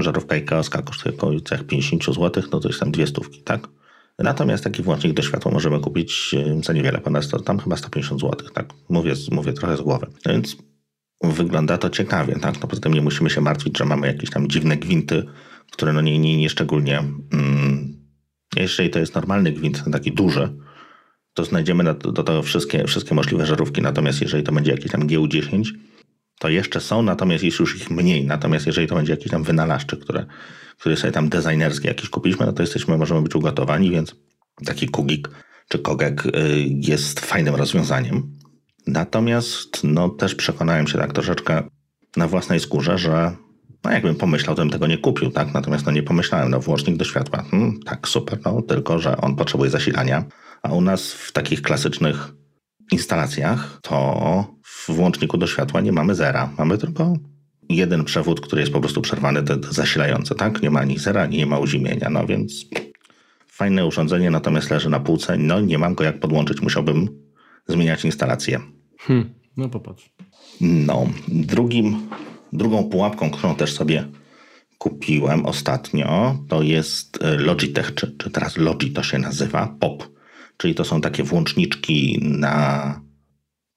[0.00, 1.32] żarówka IKEA kosztuje około
[1.68, 3.68] 50 zł, no to jest tam dwie stówki, tak?
[4.18, 6.34] Natomiast taki włącznik do światła możemy kupić
[6.64, 8.66] za niewiele, ponad to tam chyba 150 zł, tak?
[8.88, 10.06] Mówię, mówię trochę z głowy.
[10.26, 10.56] No więc
[11.22, 12.60] wygląda to ciekawie, tak?
[12.60, 15.24] No poza tym nie musimy się martwić, że mamy jakieś tam dziwne gwinty,
[15.72, 16.98] które no nie, nie, nie szczególnie...
[17.32, 17.98] Mm,
[18.56, 20.56] jeżeli to jest normalny gwint, taki duży,
[21.34, 23.82] to znajdziemy do tego wszystkie, wszystkie możliwe żarówki.
[23.82, 25.62] Natomiast jeżeli to będzie jakiś tam GU10,
[26.38, 28.26] to jeszcze są, natomiast jest już ich mniej.
[28.26, 30.26] Natomiast jeżeli to będzie jakiś tam wynalazczy, które,
[30.78, 34.14] który sobie tam designerski jakiś kupiliśmy, no to jesteśmy, możemy być ugotowani, więc
[34.64, 35.28] taki kugik
[35.68, 36.30] czy kogek y,
[36.68, 38.38] jest fajnym rozwiązaniem.
[38.86, 41.62] Natomiast no, też przekonałem się tak troszeczkę
[42.16, 43.36] na własnej skórze, że
[43.84, 45.54] no jakbym pomyślał, to bym tego nie kupił, tak?
[45.54, 49.36] Natomiast no nie pomyślałem, no włącznik do światła, hmm, tak, super, no tylko, że on
[49.36, 50.24] potrzebuje zasilania,
[50.62, 52.32] a u nas w takich klasycznych
[52.92, 57.16] instalacjach to w włączniku do światła nie mamy zera, mamy tylko
[57.68, 60.62] jeden przewód, który jest po prostu przerwany, te, te zasilające, tak?
[60.62, 62.66] Nie ma ani zera, ani nie ma uziemienia, no więc
[63.48, 67.08] fajne urządzenie, natomiast leży na półce, no nie mam go jak podłączyć, musiałbym
[67.66, 68.60] zmieniać instalację.
[68.98, 70.10] Hmm, no popatrz.
[70.60, 72.08] No, drugim
[72.52, 74.08] Drugą pułapką, którą też sobie
[74.78, 80.08] kupiłem ostatnio, to jest e, Logitech, czy, czy teraz Logi to się nazywa, POP.
[80.56, 83.00] Czyli to są takie włączniczki na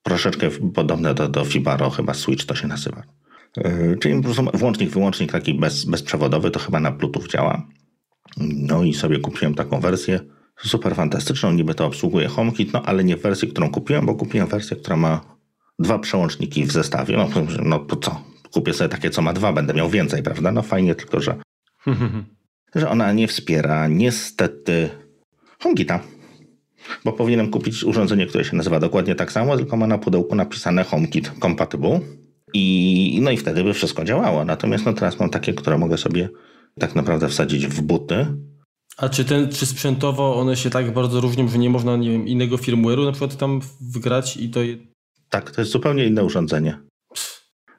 [0.04, 3.04] troszeczkę podobne do, do Fibaro, chyba Switch to się nazywa.
[3.58, 7.68] Yy, czyli po prostu włącznik, wyłącznik taki bez, bezprzewodowy, to chyba na Bluetooth działa.
[8.38, 10.20] No i sobie kupiłem taką wersję
[10.64, 14.48] super fantastyczną, niby to obsługuje HomeKit, no ale nie w wersji, którą kupiłem, bo kupiłem
[14.48, 15.22] wersję, która ma
[15.80, 17.18] dwa przełączniki w zestawie.
[17.18, 17.30] No,
[17.64, 18.31] no to co?
[18.54, 20.52] Kupię sobie takie, co ma dwa, będę miał więcej, prawda?
[20.52, 21.36] No fajnie, tylko że,
[22.76, 24.90] że ona nie wspiera niestety
[25.60, 26.00] HomeKita.
[27.06, 30.84] Bo powinienem kupić urządzenie, które się nazywa dokładnie tak samo, tylko ma na pudełku napisane
[30.84, 32.00] HomeKit Compatible.
[32.54, 34.46] I, no i wtedy by wszystko działało.
[34.46, 36.30] Natomiast no teraz mam takie, które mogę sobie
[36.80, 38.28] tak naprawdę wsadzić w buty.
[38.98, 42.28] A czy ten, czy sprzętowo one się tak bardzo różnią, że nie można, nie wiem,
[42.28, 44.60] innego firmware'u na przykład tam wgrać i to...
[45.30, 46.78] Tak, to jest zupełnie inne urządzenie.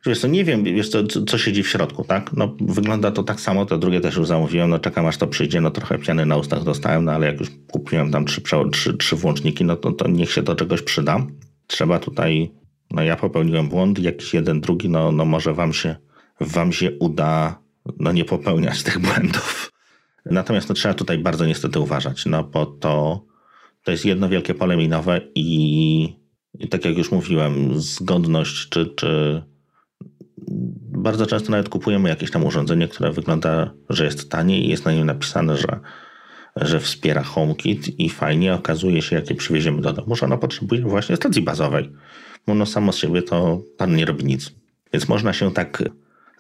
[0.07, 2.33] Wiesz co, nie wiem, wiesz co, co siedzi w środku, tak?
[2.33, 5.61] No, wygląda to tak samo, to drugie też już zamówiłem, no czekam aż to przyjdzie,
[5.61, 9.17] no trochę piany na ustach dostałem, no ale jak już kupiłem tam trzy, trzy, trzy
[9.17, 11.27] włączniki, no to, to niech się do czegoś przyda.
[11.67, 12.53] Trzeba tutaj,
[12.91, 15.97] no ja popełniłem błąd, jakiś jeden, drugi, no, no może wam się,
[16.41, 17.62] wam się uda,
[18.01, 19.73] no nie popełniać tych błędów.
[20.27, 23.25] Natomiast no, trzeba tutaj bardzo niestety uważać, no bo to,
[23.83, 26.05] to jest jedno wielkie pole minowe i,
[26.59, 29.43] i tak jak już mówiłem, zgodność czy, czy
[31.03, 34.93] bardzo często nawet kupujemy jakieś tam urządzenie, które wygląda, że jest tanie i jest na
[34.93, 35.81] nim napisane, że,
[36.57, 40.83] że wspiera HomeKit i fajnie okazuje się, jak je przywieziemy do domu, że ono potrzebuje
[40.83, 41.93] właśnie stacji bazowej.
[42.47, 44.53] Bo ono samo z siebie to pan nie robi nic.
[44.93, 45.83] Więc można się tak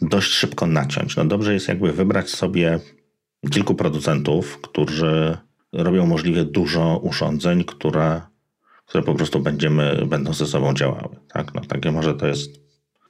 [0.00, 1.16] dość szybko naciąć.
[1.16, 2.80] No dobrze jest jakby wybrać sobie
[3.50, 5.36] kilku producentów, którzy
[5.72, 8.20] robią możliwie dużo urządzeń, które,
[8.86, 11.16] które po prostu będziemy, będą ze sobą działały.
[11.28, 11.54] Tak?
[11.54, 12.62] No, takie może to jest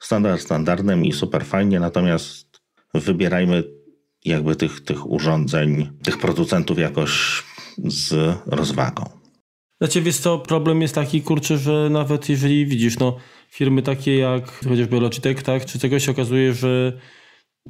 [0.05, 2.61] standard standardem i super fajnie, natomiast
[2.95, 3.65] wybierajmy
[4.25, 7.43] jakby tych, tych urządzeń, tych producentów jakoś
[7.79, 9.05] z rozwagą.
[9.81, 13.17] Znaczy, wiesz co, problem jest taki, kurczę, że nawet jeżeli widzisz, no,
[13.51, 16.99] firmy takie jak chociażby Logitech, tak, czy czegoś się okazuje, że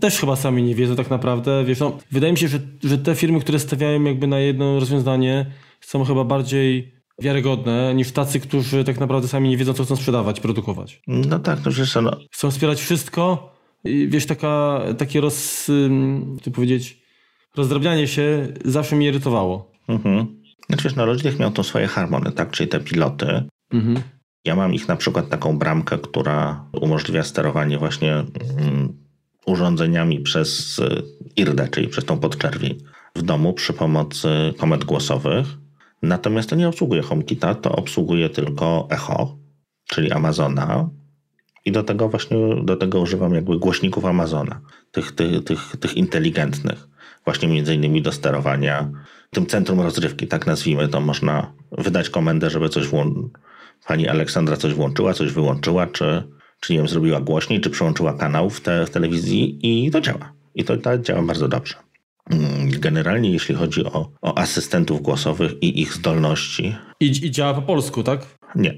[0.01, 3.15] też chyba sami nie wiedzą tak naprawdę, wiesz, no, wydaje mi się, że, że te
[3.15, 5.47] firmy, które stawiają jakby na jedno rozwiązanie,
[5.81, 10.41] są chyba bardziej wiarygodne niż tacy, którzy tak naprawdę sami nie wiedzą, co chcą sprzedawać,
[10.41, 11.03] produkować.
[11.07, 12.17] No tak, no przecież no.
[12.31, 13.53] Chcą wspierać wszystko
[13.85, 15.67] i wiesz, taka, takie roz,
[16.43, 17.03] ty powiedzieć,
[17.57, 19.73] rozdrabnianie się zawsze mnie irytowało.
[19.89, 20.43] Mhm.
[20.67, 23.43] Znaczy wiesz, no Logitech miał to swoje harmony, tak, czyli te piloty.
[23.73, 24.03] Mhm.
[24.45, 29.03] Ja mam ich na przykład taką bramkę, która umożliwia sterowanie właśnie mm,
[29.47, 31.03] urządzeniami przez y,
[31.37, 32.79] IRDE, czyli przez tą podczerwień
[33.17, 35.47] w domu przy pomocy komend głosowych.
[36.03, 39.39] Natomiast to nie obsługuje HomeKita, to obsługuje tylko Echo,
[39.89, 40.89] czyli Amazona.
[41.65, 44.61] I do tego właśnie do tego używam jakby głośników Amazona,
[44.93, 46.89] tych, tych, tych, tych inteligentnych,
[47.25, 48.91] właśnie między innymi do sterowania
[49.31, 51.01] tym centrum rozrywki, tak nazwijmy to.
[51.01, 53.23] Można wydać komendę, żeby coś włączyć.
[53.87, 56.23] Pani Aleksandra coś włączyła, coś wyłączyła, czy,
[56.61, 60.33] czy nie wiem, zrobiła głośniej, czy przełączyła kanał w, te, w telewizji i to działa.
[60.55, 61.75] I to, to działa bardzo dobrze.
[62.31, 66.77] Mm, generalnie jeśli chodzi o, o asystentów głosowych i ich zdolności.
[67.01, 68.27] I, I, działa po polsku, tak?
[68.55, 68.75] Nie.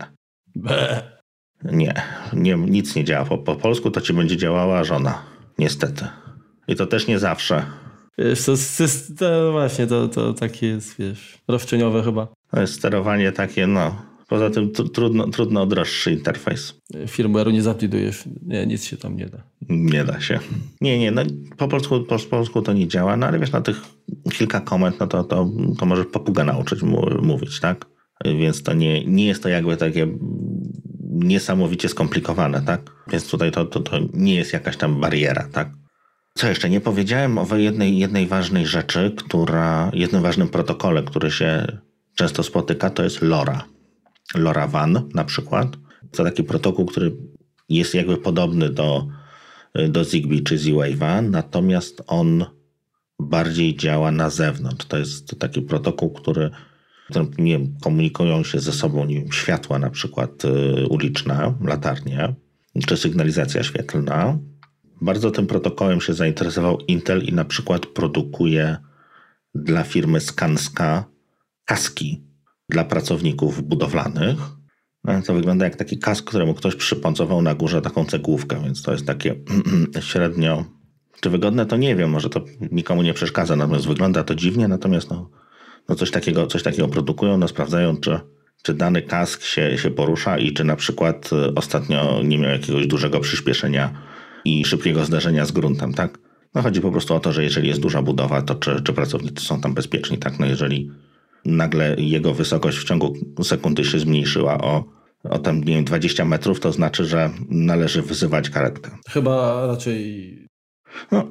[0.55, 1.15] Be.
[1.65, 2.03] Nie,
[2.33, 5.23] nie, nic nie działa po, po polsku, to ci będzie działała żona.
[5.59, 6.07] Niestety.
[6.69, 7.67] I to też nie zawsze.
[8.19, 8.85] Wiesz, to, to,
[9.19, 12.29] to właśnie, to, to takie jest, wiesz, roszczeniowe chyba.
[12.51, 16.81] To jest sterowanie takie, no, Poza tym trudno, trudno droższy interfejs.
[16.95, 19.43] Firmware'u nie zapidujesz, nie, nic się tam nie da.
[19.69, 20.39] Nie da się.
[20.81, 21.23] Nie, nie, no
[21.57, 23.81] po polsku, po polsku to nie działa, no ale wiesz, na tych
[24.33, 26.83] kilka komend, no to, to, to możesz papugę nauczyć
[27.23, 27.87] mówić, tak?
[28.25, 30.07] Więc to nie, nie jest to jakby takie
[31.11, 32.81] niesamowicie skomplikowane, tak?
[33.13, 35.71] Więc tutaj to, to, to nie jest jakaś tam bariera, tak?
[36.35, 36.71] Co jeszcze?
[36.71, 41.79] Nie powiedziałem o jednej, jednej ważnej rzeczy, która, jednym ważnym protokole, który się
[42.15, 43.65] często spotyka, to jest LoRa.
[44.35, 45.77] LoRaWAN na przykład.
[46.11, 47.17] To taki protokół, który
[47.69, 49.07] jest jakby podobny do,
[49.89, 52.45] do Zigbee czy Z-Wave'a, natomiast on
[53.21, 54.87] bardziej działa na zewnątrz.
[54.87, 56.51] To jest taki protokół, który
[57.39, 62.35] nie wiem, komunikują się ze sobą nie wiem, światła na przykład y, uliczne, latarnie,
[62.87, 64.39] czy sygnalizacja świetlna.
[65.01, 68.77] Bardzo tym protokołem się zainteresował Intel i na przykład produkuje
[69.55, 71.05] dla firmy Skanska
[71.65, 72.23] kaski
[72.69, 74.37] dla pracowników budowlanych.
[75.05, 78.93] No, to wygląda jak taki kask, któremu ktoś przyponcował na górze taką cegłówkę, więc to
[78.93, 79.35] jest takie
[80.01, 80.65] średnio.
[81.21, 85.11] Czy wygodne, to nie wiem, może to nikomu nie przeszkadza, natomiast wygląda to dziwnie, natomiast
[85.11, 85.31] no,
[85.89, 88.21] no coś, takiego, coś takiego produkują, no sprawdzają, czy,
[88.63, 92.87] czy dany kask się, się porusza i czy na przykład e, ostatnio nie miał jakiegoś
[92.87, 94.03] dużego przyspieszenia
[94.45, 96.19] i szybkiego zdarzenia z gruntem, tak?
[96.55, 99.45] No chodzi po prostu o to, że jeżeli jest duża budowa, to czy, czy pracownicy
[99.45, 100.39] są tam bezpieczni, tak?
[100.39, 100.91] No jeżeli
[101.45, 104.85] nagle jego wysokość w ciągu sekundy się zmniejszyła o,
[105.25, 108.91] o tam, nie wiem, 20 metrów, to znaczy, że należy wyzywać karetkę.
[109.09, 110.39] Chyba raczej...
[111.13, 111.29] No,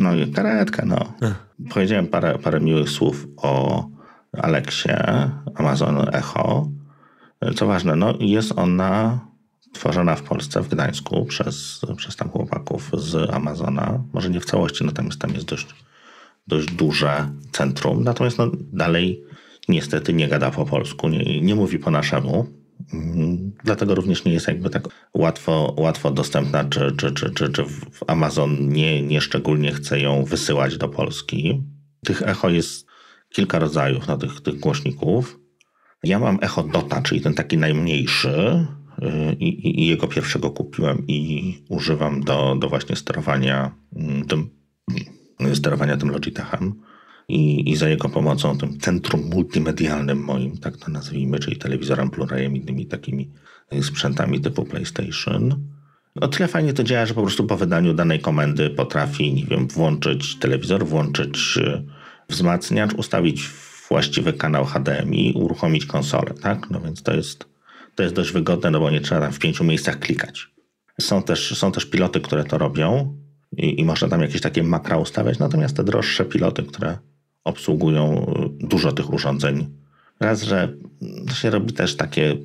[0.00, 1.12] no i karetkę, no.
[1.70, 3.84] Powiedziałem parę, parę miłych słów o
[4.32, 6.68] Alexie, Amazon Echo.
[7.56, 9.20] Co ważne, no jest ona
[9.72, 14.02] tworzona w Polsce, w Gdańsku przez, przez tam chłopaków z Amazona.
[14.12, 15.66] Może nie w całości, no tam jest, tam jest dość,
[16.46, 18.04] dość duże centrum.
[18.04, 19.25] Natomiast no, dalej
[19.68, 22.46] niestety nie gada po polsku, nie, nie mówi po naszemu.
[22.92, 27.64] Mm, dlatego również nie jest jakby tak łatwo, łatwo dostępna, czy, czy, czy, czy, czy
[28.06, 31.62] Amazon nie, nie szczególnie chce ją wysyłać do Polski.
[32.04, 32.86] Tych echo jest
[33.28, 35.40] kilka rodzajów na tych, tych głośników.
[36.04, 38.66] Ja mam Echo Dota, czyli ten taki najmniejszy
[39.02, 44.50] y, i, i, jego pierwszego kupiłem i używam do, do właśnie sterowania mm, tym,
[45.54, 46.82] sterowania tym Logitechem
[47.28, 52.56] i, i za jego pomocą, tym centrum multimedialnym moim, tak to nazwijmy, czyli telewizorem Blu-rayem,
[52.56, 53.30] innymi takimi
[53.82, 55.68] sprzętami typu PlayStation.
[56.20, 59.68] O tyle fajnie to działa, że po prostu po wydaniu danej komendy potrafi, nie wiem,
[59.68, 61.82] włączyć telewizor, włączyć y,
[62.28, 63.50] wzmacniacz, ustawić
[63.88, 66.70] właściwy kanał HDMI, uruchomić konsolę, tak?
[66.70, 67.46] No więc to jest,
[67.94, 70.48] to jest dość wygodne, no bo nie trzeba tam w pięciu miejscach klikać.
[71.00, 73.16] Są też, są też piloty, które to robią
[73.56, 76.98] i, i można tam jakieś takie makra ustawiać, natomiast te droższe piloty, które
[77.46, 78.26] obsługują
[78.62, 79.66] y, dużo tych urządzeń.
[80.20, 80.76] Raz, że
[81.34, 82.36] się robi też takie,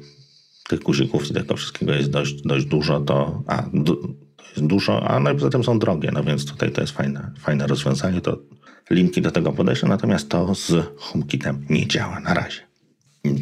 [0.70, 4.16] tych guzików i tego wszystkiego jest dość, dość dużo, to, a, du,
[4.56, 7.68] jest dużo, a no poza tym są drogie, no więc tutaj to jest fajne, fajne
[7.68, 8.38] rozwiązanie, to
[8.90, 12.60] linki do tego podejścia, natomiast to z HomeKitem nie działa na razie.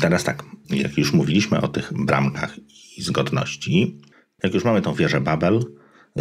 [0.02, 2.58] Teraz tak, jak już mówiliśmy o tych bramkach
[2.98, 3.98] i zgodności,
[4.44, 5.60] jak już mamy tą wieżę Babel,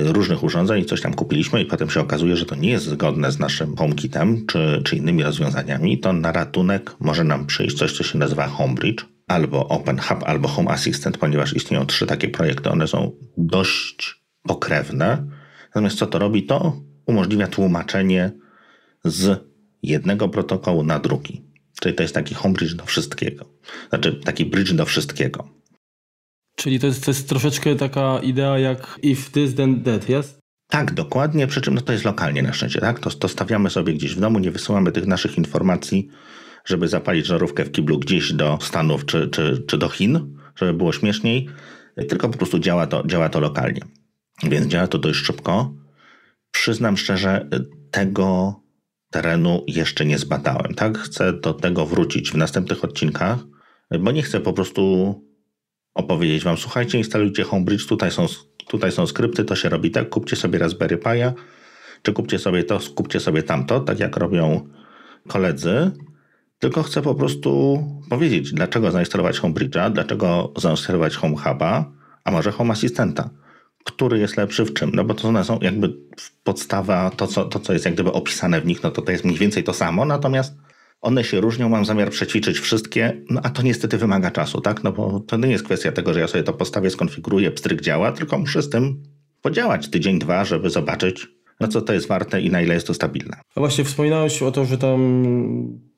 [0.03, 3.39] różnych urządzeń coś tam kupiliśmy i potem się okazuje, że to nie jest zgodne z
[3.39, 8.19] naszym HomeKitem czy, czy innymi rozwiązaniami, to na ratunek może nam przyjść coś, co się
[8.19, 12.71] nazywa HomeBridge albo OpenHub, albo Home Assistant, ponieważ istnieją trzy takie projekty.
[12.71, 15.27] One są dość pokrewne.
[15.69, 16.43] Natomiast co to robi?
[16.43, 18.33] To umożliwia tłumaczenie
[19.05, 19.45] z
[19.83, 21.45] jednego protokołu na drugi.
[21.81, 23.45] Czyli to jest taki homebridge do wszystkiego.
[23.89, 25.58] Znaczy taki bridge do wszystkiego.
[26.59, 30.39] Czyli to jest, to jest troszeczkę taka idea jak if this then that, jest?
[30.71, 33.01] Tak, dokładnie, przy czym no to jest lokalnie na szczęście, tak?
[33.01, 36.09] To, to stawiamy sobie gdzieś w domu, nie wysyłamy tych naszych informacji,
[36.65, 40.93] żeby zapalić żarówkę w kiblu gdzieś do Stanów czy, czy, czy do Chin, żeby było
[40.93, 41.49] śmieszniej,
[42.09, 43.81] tylko po prostu działa to, działa to lokalnie.
[44.43, 45.75] Więc działa to dość szybko.
[46.51, 47.49] Przyznam szczerze,
[47.91, 48.61] tego
[49.11, 50.99] terenu jeszcze nie zbadałem, tak?
[50.99, 53.39] Chcę do tego wrócić w następnych odcinkach,
[54.01, 55.15] bo nie chcę po prostu
[55.99, 58.27] opowiedzieć wam, słuchajcie, instalujcie Homebridge, tutaj są,
[58.67, 61.33] tutaj są skrypty, to się robi tak, kupcie sobie Raspberry Pi'a,
[62.03, 64.69] czy kupcie sobie to, kupcie sobie tamto, tak jak robią
[65.29, 65.91] koledzy,
[66.59, 71.85] tylko chcę po prostu powiedzieć, dlaczego zainstalować Homebridge'a, dlaczego zainstalować Home Hub'a,
[72.25, 73.31] a może Home Assistanta,
[73.85, 75.97] który jest lepszy w czym, no bo to one są jakby
[76.45, 79.25] podstawa, to co, to co jest jak gdyby opisane w nich, no to to jest
[79.25, 80.55] mniej więcej to samo, natomiast
[81.01, 84.85] one się różnią, mam zamiar przećwiczyć wszystkie, no a to niestety wymaga czasu, tak?
[84.85, 88.13] No bo to nie jest kwestia tego, że ja sobie to postawię, skonfiguruję, pstryk działa,
[88.13, 89.03] tylko muszę z tym
[89.43, 91.27] podziałać tydzień, dwa, żeby zobaczyć,
[91.61, 93.37] no co to jest warte i na ile jest to stabilne.
[93.55, 95.01] A właśnie wspominałeś o to, że tam,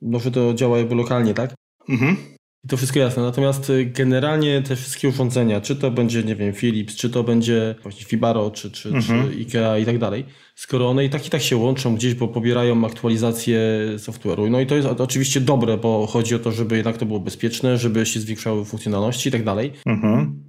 [0.03, 1.55] no, że to działa jakby lokalnie, tak?
[1.89, 2.17] Mhm.
[2.65, 3.23] I to wszystko jasne.
[3.23, 7.75] Natomiast y, generalnie te wszystkie urządzenia, czy to będzie, nie wiem, Philips, czy to będzie
[7.83, 9.29] właśnie Fibaro, czy, czy, Mhm.
[9.31, 12.29] czy IKEA i tak dalej, skoro one i tak i tak się łączą gdzieś, bo
[12.29, 13.59] pobierają aktualizację
[13.97, 14.51] software'u.
[14.51, 17.79] No i to jest oczywiście dobre, bo chodzi o to, żeby jednak to było bezpieczne,
[17.79, 19.73] żeby się zwiększały funkcjonalności i tak dalej.
[19.87, 20.45] Mhm.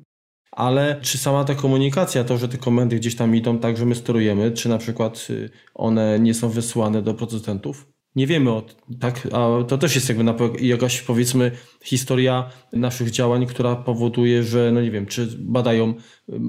[0.51, 3.95] Ale czy sama ta komunikacja, to, że te komendy gdzieś tam idą tak, że my
[3.95, 7.90] sterujemy, czy na przykład y, one nie są wysyłane do producentów?
[8.15, 8.65] Nie wiemy o
[8.99, 11.51] tak, a to też jest jakby na, jakaś powiedzmy
[11.83, 15.93] historia naszych działań, która powoduje, że no nie wiem, czy badają,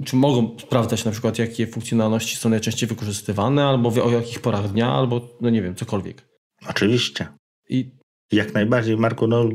[0.05, 4.93] czy mogą sprawdzać na przykład jakie funkcjonalności są najczęściej wykorzystywane, albo o jakich porach dnia,
[4.93, 6.29] albo no nie wiem, cokolwiek.
[6.69, 7.27] Oczywiście.
[7.69, 7.91] I
[8.33, 9.49] Jak najbardziej, Marku, no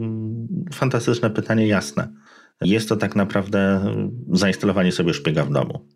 [0.74, 2.14] fantastyczne pytanie, jasne.
[2.62, 5.88] Jest to tak naprawdę mm, zainstalowanie sobie szpiega w domu.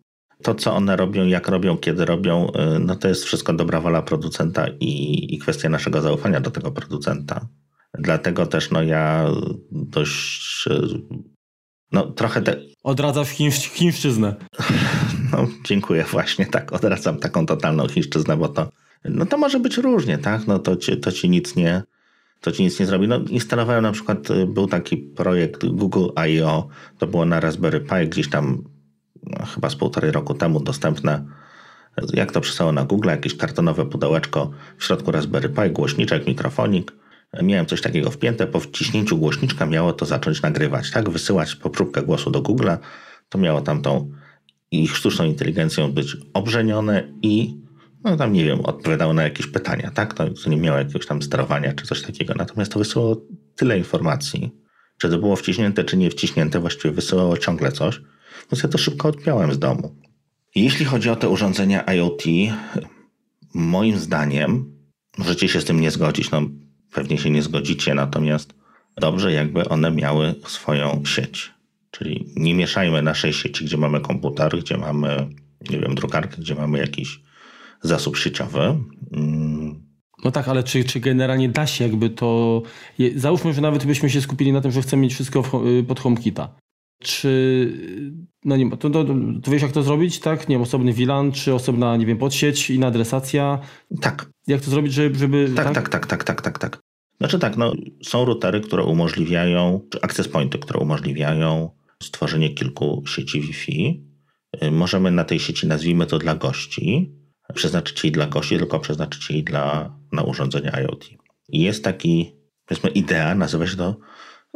[0.42, 4.02] To, co one robią, jak robią, kiedy robią, y, no to jest wszystko dobra wola
[4.02, 7.46] producenta i, i kwestia naszego zaufania do tego producenta.
[7.98, 9.26] Dlatego też no ja
[9.70, 10.80] dość, y,
[11.92, 14.34] no trochę te, odradzasz chińsz, chińszczyznę.
[15.32, 18.68] no dziękuję właśnie, tak, odradzam taką totalną chińszczyznę, bo to,
[19.04, 21.82] no to może być różnie, tak, no to ci, to ci nic nie,
[22.40, 23.08] to ci nic nie zrobi.
[23.08, 26.68] No, instalowałem na przykład, y, był taki projekt Google I.O.,
[26.98, 28.71] to było na Raspberry Pi, gdzieś tam
[29.54, 31.24] chyba z półtorej roku temu dostępne.
[32.12, 36.92] Jak to przystało na Google, jakieś kartonowe pudełeczko, w środku Raspberry Pi, głośniczek, mikrofonik.
[37.42, 41.10] Miałem coś takiego wpięte, po wciśnięciu głośniczka miało to zacząć nagrywać, tak?
[41.10, 42.78] Wysyłać popróbkę głosu do Google'a.
[43.28, 44.10] To miało tamtą
[44.70, 47.62] ich sztuczną inteligencją być obrzenione i
[48.04, 50.14] no tam nie wiem, odpowiadało na jakieś pytania, tak?
[50.14, 52.34] To, to nie miało jakiegoś tam sterowania czy coś takiego.
[52.36, 53.16] Natomiast to wysyłało
[53.56, 54.50] tyle informacji,
[54.98, 58.00] czy to było wciśnięte, czy nie wciśnięte, właściwie wysyłało ciągle coś,
[58.52, 59.96] więc ja to szybko odpiąłem z domu.
[60.54, 62.22] Jeśli chodzi o te urządzenia IoT,
[63.54, 64.76] moim zdaniem,
[65.18, 66.42] możecie się z tym nie zgodzić, no
[66.92, 68.54] pewnie się nie zgodzicie, natomiast
[68.96, 71.50] dobrze jakby one miały swoją sieć.
[71.90, 75.28] Czyli nie mieszajmy naszej sieci, gdzie mamy komputer, gdzie mamy,
[75.70, 77.20] nie wiem, drukarkę, gdzie mamy jakiś
[77.82, 78.78] zasób sieciowy.
[79.12, 79.92] Mm,
[80.24, 82.62] No tak, ale czy, czy generalnie da się jakby to...
[83.16, 86.54] Załóżmy, że nawet byśmy się skupili na tym, że chcemy mieć wszystko y, pod HomeKita.
[87.02, 87.32] Czy...
[88.44, 89.04] No nie, to, to,
[89.42, 90.48] to wiesz jak to zrobić, tak?
[90.48, 93.58] Nie wiem, osobny VLAN, czy osobna, nie wiem, podsieć, inna adresacja.
[94.00, 95.18] Tak, Jak to zrobić, żeby...
[95.18, 96.80] żeby tak, tak, tak, tak, tak, tak, tak.
[97.18, 97.72] Znaczy tak, no,
[98.02, 101.70] są routery, które umożliwiają, czy access pointy, które umożliwiają
[102.02, 104.04] stworzenie kilku sieci Wi-Fi.
[104.62, 107.12] Y, Możemy na tej sieci, nazwijmy to dla gości,
[107.54, 111.08] przeznaczyć jej dla gości, tylko przeznaczyć jej dla, na urządzenia IoT.
[111.48, 112.36] I jest taki,
[112.66, 113.96] powiedzmy, idea, nazywa się to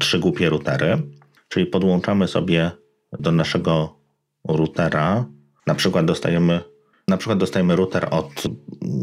[0.01, 1.03] trzy głupie routery,
[1.49, 2.71] czyli podłączamy sobie
[3.21, 3.99] do naszego
[4.49, 5.25] routera,
[5.67, 6.61] na przykład dostajemy,
[7.09, 8.43] na przykład dostajemy router od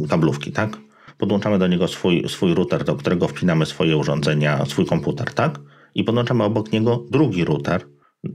[0.10, 0.78] kablówki, tak?
[1.18, 5.60] Podłączamy do niego swój, swój router, do którego wpinamy swoje urządzenia, swój komputer, tak?
[5.96, 7.86] I podłączamy obok niego drugi router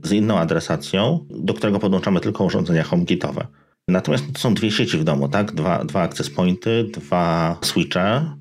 [0.03, 3.47] z inną adresacją, do którego podłączamy tylko urządzenia HomeKitowe.
[3.87, 5.51] Natomiast to są dwie sieci w domu, tak?
[5.51, 8.35] Dwa, dwa access pointy, dwa switche.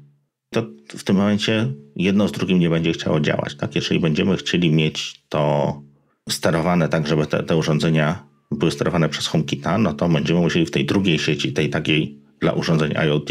[0.51, 3.74] To w tym momencie jedno z drugim nie będzie chciało działać, tak?
[3.74, 5.83] Jeżeli będziemy chcieli mieć to
[6.29, 10.70] sterowane tak, żeby te, te urządzenia były sterowane przez HomeKita, no to będziemy musieli w
[10.70, 13.29] tej drugiej sieci, tej takiej dla urządzeń IoT,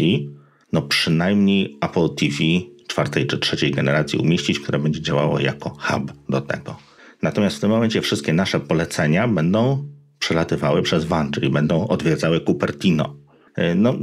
[0.72, 2.36] no przynajmniej Apple TV
[2.88, 6.76] czwartej czy trzeciej generacji umieścić, które będzie działało jako hub do tego.
[7.22, 9.88] Natomiast w tym momencie wszystkie nasze polecenia będą
[10.18, 13.16] przelatywały przez WAN, czyli będą odwiedzały Cupertino.
[13.56, 13.94] Yy, No,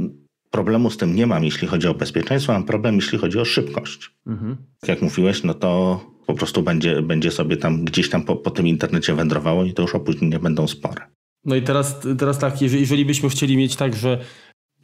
[0.50, 4.10] problemu z tym nie mam, jeśli chodzi o bezpieczeństwo, mam problem, jeśli chodzi o szybkość.
[4.26, 4.56] Mhm.
[4.88, 8.66] Jak mówiłeś, no to po prostu będzie, będzie sobie tam gdzieś tam po, po tym
[8.66, 11.06] internecie wędrowało i to już opóźnienia będą spore.
[11.44, 14.18] No i teraz, teraz tak, jeżeli, jeżeli byśmy chcieli mieć tak, że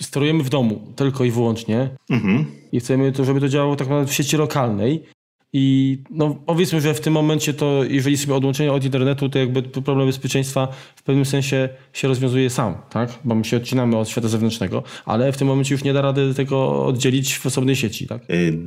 [0.02, 2.46] sterujemy w domu tylko i wyłącznie Mhm.
[2.72, 5.02] i chcemy to, żeby to działało tak naprawdę w sieci lokalnej
[5.52, 9.62] i no powiedzmy, że w tym momencie to jeżeli sobie odłączenie od internetu, to jakby
[9.62, 13.18] problem bezpieczeństwa w pewnym sensie się rozwiązuje sam, tak?
[13.24, 16.34] Bo my się odcinamy od świata zewnętrznego, ale w tym momencie już nie da rady
[16.34, 18.28] tego oddzielić w osobnej sieci, tak?
[18.28, 18.58] Yy,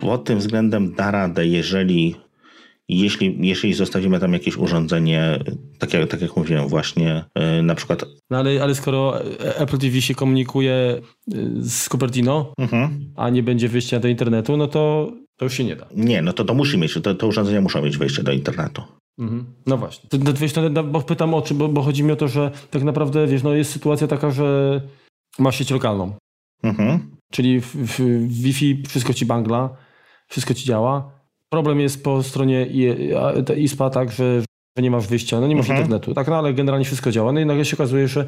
[0.00, 2.14] Pod tym względem da radę, jeżeli,
[2.88, 5.38] jeśli, jeśli zostawimy tam jakieś urządzenie,
[5.78, 9.20] tak jak, tak jak mówiłem właśnie, yy, na przykład No ale, ale skoro
[9.58, 11.00] Apple TV się komunikuje
[11.34, 13.12] y, z Cupertino, mhm.
[13.16, 15.86] a nie będzie wyjścia do internetu, no to, to już się nie da.
[15.96, 18.82] nie, no to to musi mieć, te, te urządzenia muszą mieć wejście do internetu.
[19.18, 19.46] Mhm.
[19.66, 20.08] No właśnie.
[20.10, 22.28] To, to, wiesz, to, no, bo pytam o czym, bo, bo chodzi mi o to,
[22.28, 24.80] że tak naprawdę wiesz, no jest sytuacja taka, że
[25.38, 26.12] masz sieć lokalną,
[26.62, 27.16] Mhm.
[27.32, 29.76] czyli w, w, Wi-Fi wszystko ci bangla,
[30.28, 31.12] wszystko ci działa.
[31.48, 32.66] Problem jest po stronie
[33.56, 34.42] ISPA tak, że,
[34.76, 35.78] że nie masz wyjścia, no nie masz Mhm.
[35.80, 37.32] internetu, tak, no ale generalnie wszystko działa.
[37.32, 38.26] No i nagle się okazuje, że,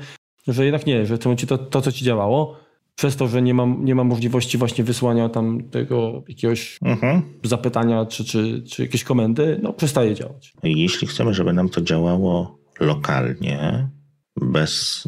[0.49, 2.57] że jednak nie, że w tym momencie to, to co ci działało,
[2.95, 7.23] przez to, że nie ma, nie ma możliwości właśnie wysłania tam tego jakiegoś mhm.
[7.45, 10.53] zapytania czy, czy, czy jakieś komendy, no przestaje działać.
[10.63, 13.89] Jeśli chcemy, żeby nam to działało lokalnie,
[14.37, 15.05] bez,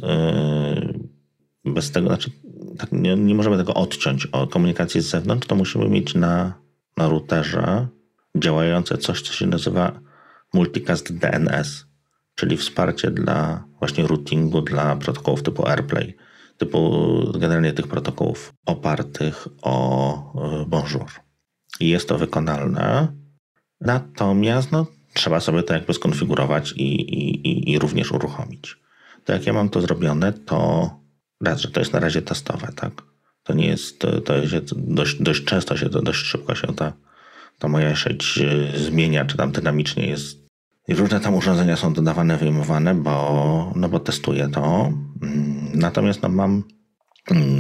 [1.65, 2.31] yy, bez tego, znaczy
[2.79, 6.55] tak nie, nie możemy tego odciąć od komunikacji z zewnątrz, to musimy mieć na,
[6.97, 7.89] na routerze
[8.37, 10.01] działające coś, co się nazywa
[10.55, 11.87] multicast DNS,
[12.35, 16.17] czyli wsparcie dla właśnie routingu dla protokołów typu AirPlay,
[16.59, 20.17] typu generalnie tych protokołów opartych o
[20.63, 21.11] e, Bonjour.
[21.81, 23.09] I jest to wykonalne,
[23.81, 28.77] natomiast no, trzeba sobie to jakby skonfigurować i, i, i również uruchomić.
[29.25, 30.91] To jak ja mam to zrobione, to
[31.41, 32.93] raz, że to jest na razie testowe, tak?
[33.43, 36.93] To nie jest, to jest dość, dość często się, to dość szybko się ta,
[37.59, 40.44] ta moja sieć e, zmienia, czy tam dynamicznie jest
[40.89, 44.93] i różne tam urządzenia są dodawane, wyjmowane, bo, no bo testuję to.
[45.23, 46.63] Mm, natomiast no mam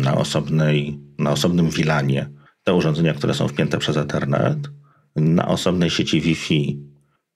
[0.02, 2.30] na, osobnej, na osobnym WLANie
[2.64, 4.58] te urządzenia, które są wpięte przez Ethernet,
[5.16, 6.80] na osobnej sieci Wi-Fi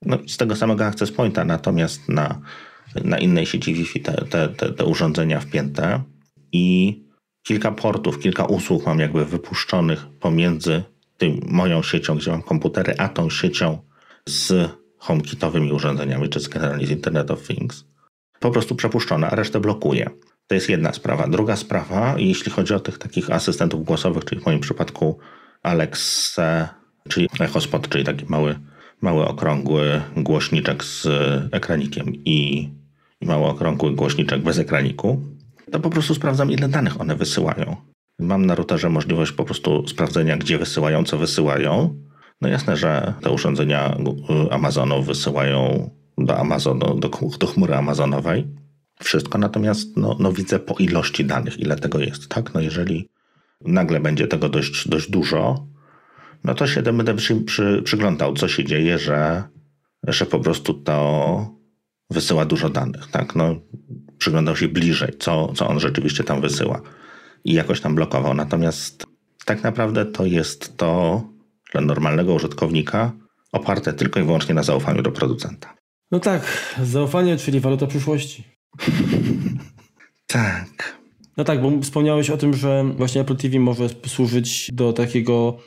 [0.03, 2.41] no, z tego samego access pointa, natomiast na,
[3.05, 6.03] na innej sieci Wi-Fi te, te, te, te urządzenia wpięte
[6.53, 6.97] i
[7.43, 10.83] kilka portów, kilka usług mam jakby wypuszczonych pomiędzy
[11.17, 13.79] tym, moją siecią, gdzie mam komputery, a tą siecią
[14.27, 17.85] z HomeKitowymi urządzeniami, czy generalnie z Internet of Things,
[18.41, 20.11] po prostu przepuszczone, a resztę blokuje.
[20.47, 21.29] To jest jedna sprawa.
[21.29, 25.19] Druga sprawa, jeśli chodzi o tych takich asystentów głosowych, czyli w moim przypadku
[25.63, 26.75] Alexa,
[27.09, 28.59] czyli EchoSpot, czyli taki mały,
[29.01, 31.07] mały okrągły głośniczek z
[31.53, 32.69] ekranikiem i,
[33.21, 35.23] i mały okrągły głośniczek bez ekraniku,
[35.73, 37.77] to po prostu sprawdzam, ile danych one wysyłają.
[38.19, 41.95] Mam na routerze możliwość po prostu sprawdzenia, gdzie wysyłają, co wysyłają
[42.41, 43.97] no jasne, że te urządzenia
[44.51, 47.09] Amazonu wysyłają do Amazonu, do,
[47.39, 48.47] do chmury Amazonowej
[49.01, 52.55] wszystko, natomiast no, no widzę po ilości danych, ile tego jest, tak?
[52.55, 53.09] No jeżeli
[53.65, 55.67] nagle będzie tego dość, dość dużo,
[56.45, 59.43] no to się będę przy, przy, przyglądał, co się dzieje, że,
[60.07, 61.59] że po prostu to
[62.11, 63.37] wysyła dużo danych, tak?
[63.37, 63.55] No,
[64.19, 66.81] przyglądał się bliżej, co, co on rzeczywiście tam wysyła
[67.45, 68.35] i jakoś tam blokował.
[68.35, 69.07] Natomiast
[69.45, 71.23] tak naprawdę to jest to,
[71.73, 73.13] dla normalnego użytkownika
[73.53, 75.75] oparte tylko i wyłącznie na zaufaniu do producenta.
[76.11, 78.45] No tak, zaufanie, czyli waluta przyszłości.
[80.27, 80.99] tak.
[81.37, 85.59] No tak, bo wspomniałeś o tym, że właśnie Apple TV może służyć do takiego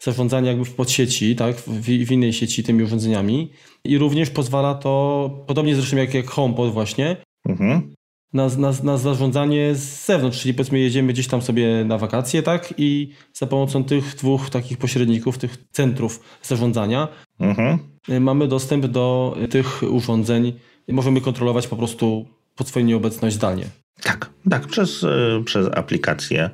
[0.00, 3.52] zarządzania jakby w podsieci, tak, w, w innej sieci tymi urządzeniami
[3.84, 7.16] i również pozwala to, podobnie zresztą jak, jak HomePod właśnie,
[7.48, 7.97] mhm
[8.32, 12.74] na, na, na zarządzanie z zewnątrz, czyli powiedzmy jedziemy gdzieś tam sobie na wakacje, tak?
[12.76, 17.08] I za pomocą tych dwóch takich pośredników, tych centrów zarządzania
[17.40, 17.78] mhm.
[18.08, 20.52] Y, mamy dostęp do tych urządzeń
[20.88, 22.26] i możemy kontrolować po prostu
[22.56, 23.64] pod swoją nieobecność zdalnie.
[24.02, 26.50] Tak, tak, przez, y, przez aplikację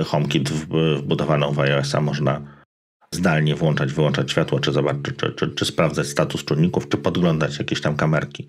[0.00, 2.62] y, HomeKit wbudowaną w iOS-a można
[3.14, 7.58] zdalnie włączać, wyłączać światło, czy zobaczyć, czy, czy, czy, czy sprawdzać status czujników, czy podglądać
[7.58, 8.48] jakieś tam kamerki.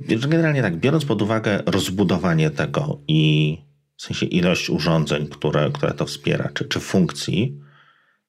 [0.00, 3.58] Generalnie tak, biorąc pod uwagę rozbudowanie tego i
[3.96, 7.60] w sensie ilość urządzeń, które, które to wspiera, czy, czy funkcji,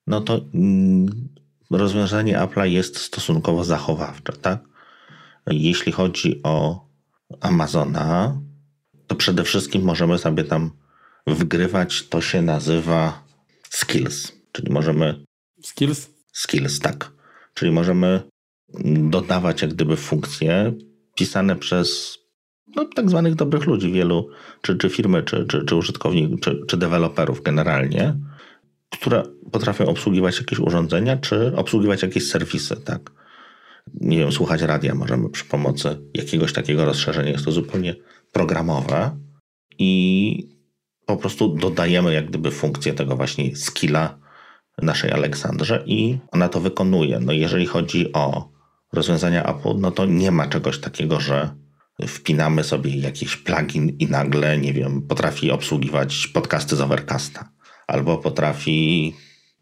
[0.07, 1.29] no to mm,
[1.71, 4.59] rozwiązanie Apple'a jest stosunkowo zachowawcze, tak?
[5.47, 6.85] Jeśli chodzi o
[7.41, 8.41] Amazona,
[9.07, 10.71] to przede wszystkim możemy sobie tam
[11.27, 13.23] wgrywać, to się nazywa
[13.69, 15.25] skills, czyli możemy...
[15.63, 16.09] Skills?
[16.31, 17.11] Skills, tak.
[17.53, 18.21] Czyli możemy
[19.09, 20.73] dodawać jak gdyby funkcje,
[21.19, 22.17] pisane przez
[22.75, 24.29] no, tak zwanych dobrych ludzi, wielu,
[24.61, 28.15] czy, czy firmy, czy, czy, czy użytkowników, czy, czy deweloperów generalnie,
[28.89, 33.11] które potrafią obsługiwać jakieś urządzenia, czy obsługiwać jakieś serwisy, tak.
[33.93, 37.31] Nie wiem, słuchać radia możemy przy pomocy jakiegoś takiego rozszerzenia.
[37.31, 37.95] Jest to zupełnie
[38.31, 39.17] programowe
[39.79, 40.59] i
[41.05, 44.17] po prostu dodajemy jak gdyby funkcję tego właśnie skilla
[44.81, 47.19] naszej Aleksandrze i ona to wykonuje.
[47.19, 48.58] No jeżeli chodzi o
[48.93, 51.49] rozwiązania Apple, no to nie ma czegoś takiego, że
[52.07, 57.49] wpinamy sobie jakiś plugin i nagle, nie wiem, potrafi obsługiwać podcasty z Overcasta
[57.87, 59.13] albo potrafi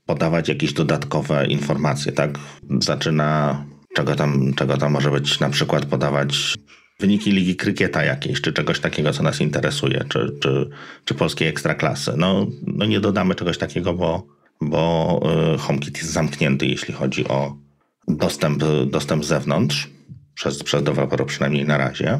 [0.06, 2.40] podawać jakieś dodatkowe informacje, tak?
[2.82, 3.66] Zaczyna,
[3.96, 6.56] czego tam, czego tam może być, na przykład podawać
[7.00, 10.70] wyniki ligi krykieta jakiejś, czy czegoś takiego, co nas interesuje, czy, czy,
[11.06, 12.14] czy polskiej ekstraklasy.
[12.18, 14.28] No, no nie dodamy czegoś takiego, bo,
[14.62, 15.22] bo
[15.56, 17.67] y, HomeKit jest zamknięty, jeśli chodzi o
[18.08, 19.90] dostęp, dostęp z zewnątrz,
[20.34, 22.20] przez, przez dewelopera przynajmniej na razie.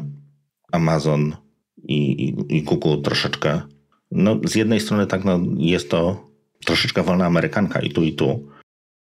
[0.72, 1.36] Amazon
[1.76, 3.62] i, i, i Google troszeczkę,
[4.10, 6.28] no z jednej strony tak, no jest to
[6.64, 8.48] troszeczkę wolna amerykanka i tu, i tu.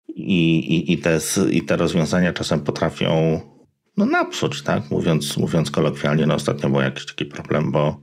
[0.07, 1.19] I, i, i, te,
[1.51, 3.39] I te rozwiązania czasem potrafią
[3.97, 4.91] no napsuć, tak?
[4.91, 8.01] Mówiąc, mówiąc kolokwialnie, no ostatnio był jakiś taki problem, bo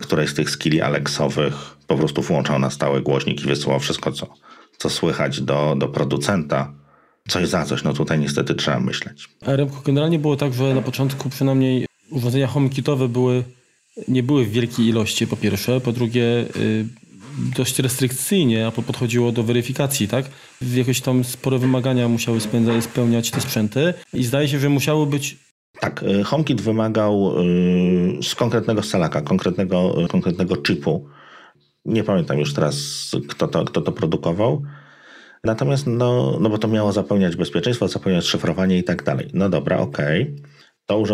[0.00, 1.54] której z tych skilli Alexowych
[1.86, 4.34] po prostu włączał na stały głośnik i wysyłał wszystko, co,
[4.78, 6.74] co słychać do, do producenta.
[7.28, 9.28] Coś za coś, no tutaj niestety trzeba myśleć.
[9.46, 13.44] A Remko, generalnie było tak, że na początku przynajmniej urządzenia HomeKitowe były,
[14.08, 16.86] nie były w wielkiej ilości po pierwsze, po drugie y,
[17.56, 20.26] dość restrykcyjnie Apple podchodziło do weryfikacji, tak?
[20.74, 22.38] Jakieś tam spore wymagania musiały
[22.80, 25.36] spełniać te sprzęty i zdaje się, że musiały być
[25.80, 31.08] tak, y, HomeKit wymagał y, z konkretnego salaka, konkretnego, konkretnego chipu.
[31.84, 32.76] Nie pamiętam już teraz,
[33.28, 34.62] kto to, kto to produkował.
[35.44, 39.28] Natomiast, no, no bo to miało zapełniać bezpieczeństwo, zapełniać szyfrowanie i tak dalej.
[39.34, 40.22] No dobra, okej.
[40.22, 40.52] Okay.
[40.86, 41.04] To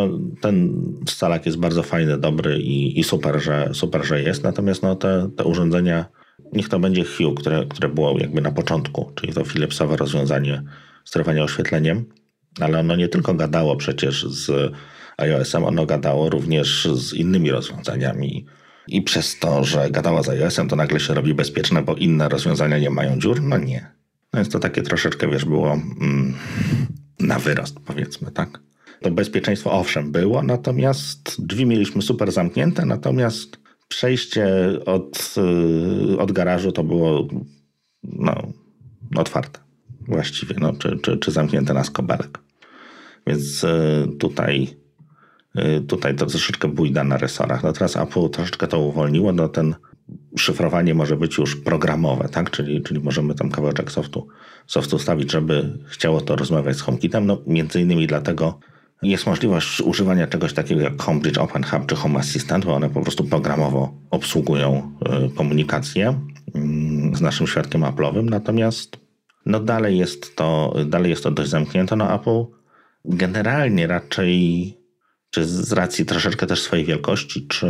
[0.41, 4.45] ten scalak jest bardzo fajny, dobry i, i, super, że, super, że jest.
[4.45, 6.05] Natomiast no, te, te urządzenia,
[6.53, 10.62] niech to będzie Hue, które, które było jakby na początku, czyli to Philipsowe rozwiązanie
[11.05, 12.05] sterowania oświetleniem,
[12.61, 14.72] ale ono nie tylko gadało przecież z
[15.18, 18.47] iOS-em, ono gadało również z innymi rozwiązaniami.
[18.89, 22.79] I przez to, że gadało z iOS-em, to nagle się robi bezpieczne, bo inne rozwiązania
[22.79, 23.43] nie mają dziur?
[23.43, 23.97] No nie.
[24.33, 26.35] No więc to takie troszeczkę, wiesz, było mm,
[27.20, 28.61] na wyrost, powiedzmy, tak?
[29.01, 33.59] To bezpieczeństwo owszem było, natomiast drzwi mieliśmy super zamknięte, natomiast
[33.89, 34.47] przejście
[34.87, 35.35] od,
[36.12, 37.29] y, od garażu to było
[38.03, 38.53] no,
[39.16, 39.61] otwarte
[40.09, 42.39] właściwie, no, czy, czy, czy zamknięte na skobelek.
[43.26, 44.76] Więc y, tutaj,
[45.59, 47.62] y, tutaj to troszeczkę bójda na resorach.
[47.62, 49.74] No teraz Apple troszeczkę to uwolniło, no ten
[50.37, 52.51] szyfrowanie może być już programowe, tak?
[52.51, 54.29] Czyli, czyli możemy tam kawałeczek softu,
[54.67, 57.27] softu ustawić, żeby chciało to rozmawiać z HomeKitem.
[57.27, 58.59] No między innymi dlatego
[59.03, 63.01] jest możliwość używania czegoś takiego jak HomeBridge Open Hub czy Home Assistant, bo one po
[63.01, 64.93] prostu programowo obsługują
[65.27, 66.21] y, komunikację
[66.55, 68.31] mm, z naszym świadkiem Apple'owym.
[68.31, 68.97] Natomiast
[69.47, 71.97] no dalej jest to, dalej jest to dość zamknięte.
[71.97, 72.45] No Apple
[73.05, 74.75] generalnie raczej,
[75.31, 77.67] czy z racji troszeczkę też swojej wielkości, czy,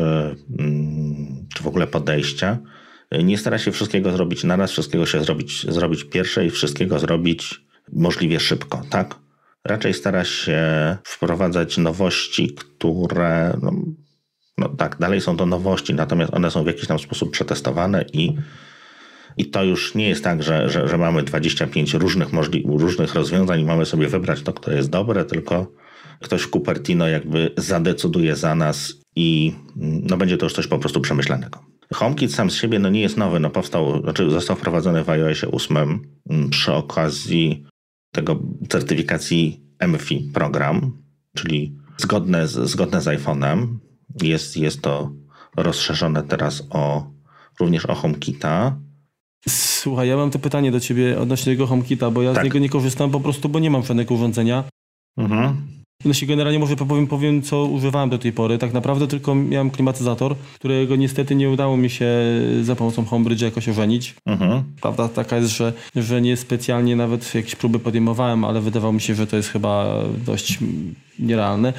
[0.58, 1.17] mm,
[1.54, 2.58] czy w ogóle podejścia,
[3.12, 7.60] nie stara się wszystkiego zrobić naraz, wszystkiego się zrobić, zrobić pierwsze i wszystkiego zrobić
[7.92, 9.14] możliwie szybko, tak?
[9.64, 10.62] Raczej stara się
[11.04, 13.72] wprowadzać nowości, które, no,
[14.58, 18.36] no tak, dalej są to nowości, natomiast one są w jakiś tam sposób przetestowane i
[19.38, 23.60] i to już nie jest tak, że, że, że mamy 25 różnych, możli- różnych rozwiązań
[23.60, 25.72] i mamy sobie wybrać to, które jest dobre, tylko
[26.20, 31.58] ktoś Cupertino jakby zadecyduje za nas i no, będzie to już coś po prostu przemyślanego.
[31.94, 35.50] HomeKit sam z siebie no, nie jest nowy, no, powstał, znaczy został wprowadzony w iOSie
[35.50, 37.64] 8 mm, przy okazji
[38.12, 38.38] tego
[38.68, 41.02] certyfikacji MFI program,
[41.36, 43.66] czyli zgodne z, zgodne z iPhone'em.
[44.22, 45.12] Jest, jest to
[45.56, 47.10] rozszerzone teraz o
[47.60, 48.78] również o HomeKita.
[49.48, 52.42] Słuchaj, ja mam to pytanie do ciebie odnośnie tego HomeKita, bo ja tak.
[52.42, 54.64] z niego nie korzystam po prostu, bo nie mam żadnego urządzenia.
[55.16, 55.77] Mhm.
[56.12, 58.58] Się generalnie może powiem, powiem, co używałem do tej pory.
[58.58, 62.06] Tak naprawdę tylko miałem klimatyzator, którego niestety nie udało mi się
[62.62, 64.14] za pomocą Homebridge jakoś ożenić.
[64.26, 64.62] Mhm.
[64.80, 69.14] Prawda taka jest, że, że nie specjalnie nawet jakieś próby podejmowałem, ale wydawało mi się,
[69.14, 70.58] że to jest chyba dość
[71.18, 71.72] nierealne.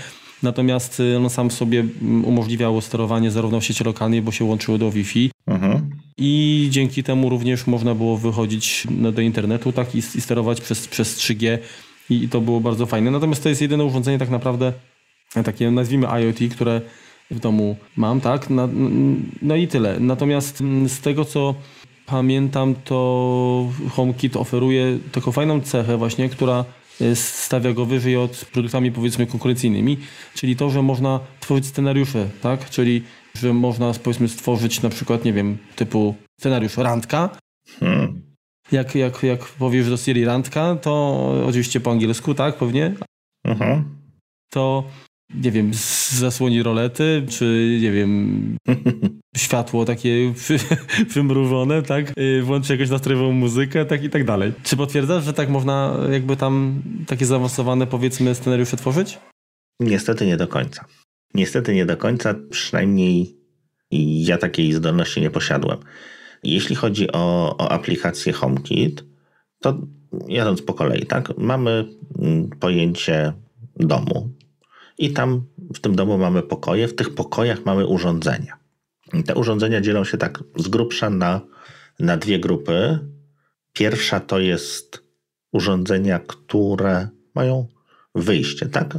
[0.44, 4.78] Natomiast y, on sam sobie mm, umożliwiało sterowanie zarówno w sieci lokalnej, bo się łączyło
[4.78, 5.32] do Wi-Fi.
[5.48, 5.90] Mhm.
[6.18, 11.18] I dzięki temu również można było wychodzić do internetu tak i, i sterować przez, przez
[11.18, 11.58] 3G
[12.10, 13.12] i to było bardzo fajne.
[13.12, 14.74] Natomiast to jest jedyne urządzenie tak naprawdę
[15.44, 16.82] takie nazwijmy IoT, które
[17.32, 18.50] w domu mam, tak?
[18.50, 18.70] No,
[19.42, 20.00] no i tyle.
[20.00, 21.56] Natomiast mm, z tego co
[22.06, 26.66] pamiętam, to HomeKit oferuje taką fajną cechę właśnie, która
[27.14, 29.98] stawia go wyżej od produktami powiedzmy konkurencyjnymi,
[30.34, 32.70] czyli to, że można tworzyć scenariusze, tak?
[32.70, 33.04] Czyli
[33.34, 37.30] że można powiedzmy stworzyć na przykład, nie wiem, typu scenariusz randka.
[37.80, 38.19] Hmm.
[38.72, 42.96] Jak, jak, jak powiesz do Siri randka, to oczywiście po angielsku, tak, pewnie.
[43.46, 43.84] Mhm.
[44.50, 44.84] To
[45.36, 45.72] nie wiem,
[46.10, 48.58] zasłoni rolety, czy nie wiem,
[49.38, 50.34] światło takie
[51.14, 52.14] wymrużone, tak?
[52.20, 54.54] Y, włączy jakąś nastrojową muzykę, tak i tak dalej.
[54.64, 59.20] Czy potwierdzasz, że tak można jakby tam takie zaawansowane powiedzmy scenariusze tworzyć?
[59.80, 60.86] Niestety nie do końca.
[61.34, 63.36] Niestety nie do końca, przynajmniej
[64.26, 65.78] ja takiej zdolności nie posiadłem.
[66.44, 69.04] Jeśli chodzi o, o aplikację HomeKit,
[69.60, 69.78] to
[70.28, 71.38] jadąc po kolei, tak?
[71.38, 71.86] Mamy
[72.20, 73.34] mm, pojęcie
[73.76, 74.30] domu,
[75.00, 78.58] i tam w tym domu mamy pokoje, w tych pokojach mamy urządzenia.
[79.14, 81.42] I te urządzenia dzielą się tak z grubsza na,
[82.00, 83.00] na dwie grupy.
[83.74, 85.04] Pierwsza to jest
[85.52, 87.68] urządzenia, które mają
[88.16, 88.98] wyjście, tak?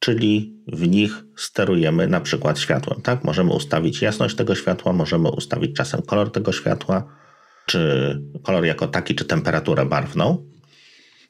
[0.00, 3.24] Czyli w nich sterujemy na przykład światłem, tak?
[3.24, 7.16] Możemy ustawić jasność tego światła, możemy ustawić czasem kolor tego światła,
[7.66, 10.46] czy kolor jako taki, czy temperaturę barwną.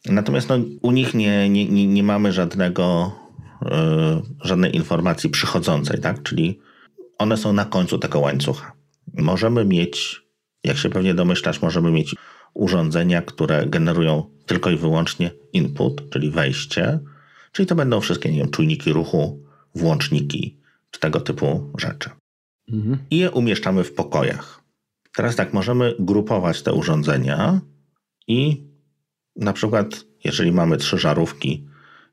[0.06, 3.12] Natomiast no, u nich nie, nie, nie, nie mamy żadnego
[3.66, 6.22] E, żadnej informacji przychodzącej, tak?
[6.22, 6.60] Czyli
[7.18, 8.72] one są na końcu tego łańcucha.
[9.14, 10.22] Możemy mieć,
[10.64, 12.14] jak się pewnie domyślasz, możemy mieć
[12.54, 16.98] urządzenia, które generują tylko i wyłącznie input, czyli wejście,
[17.52, 19.44] czyli to będą wszystkie, nie wiem, czujniki ruchu,
[19.74, 22.10] włączniki, czy tego typu rzeczy.
[22.72, 22.98] Mhm.
[23.10, 24.62] I je umieszczamy w pokojach.
[25.16, 27.60] Teraz tak, możemy grupować te urządzenia
[28.26, 28.64] i
[29.36, 31.66] na przykład, jeżeli mamy trzy żarówki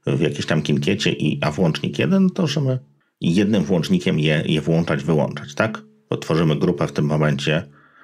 [0.07, 2.79] w jakiejś tam kinkiecie, i, a włącznik jeden, to możemy
[3.21, 5.81] jednym włącznikiem je, je włączać, wyłączać, tak?
[6.09, 7.63] Bo tworzymy grupę w tym momencie,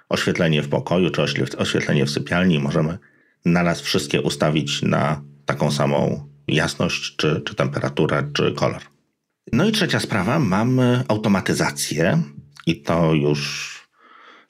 [0.09, 1.21] oświetlenie w pokoju, czy
[1.57, 2.97] oświetlenie w sypialni, możemy
[3.45, 8.82] naraz wszystkie ustawić na taką samą jasność, czy, czy temperaturę, czy kolor.
[9.54, 12.24] No i trzecia sprawa, mamy automatyzację
[12.66, 13.74] i to już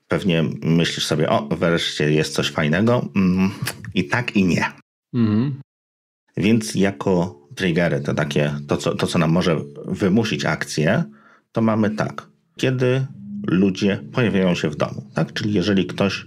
[0.08, 3.10] pewnie myślisz sobie, o, wreszcie jest coś fajnego.
[3.16, 3.52] Mm,
[3.94, 4.66] I tak, i nie.
[5.14, 5.62] Mhm.
[6.38, 11.04] Więc jako triggery, to takie, to co, to co nam może wymusić akcję,
[11.52, 12.28] to mamy tak.
[12.58, 13.06] Kiedy
[13.48, 15.34] ludzie pojawiają się w domu, tak?
[15.34, 16.26] Czyli jeżeli ktoś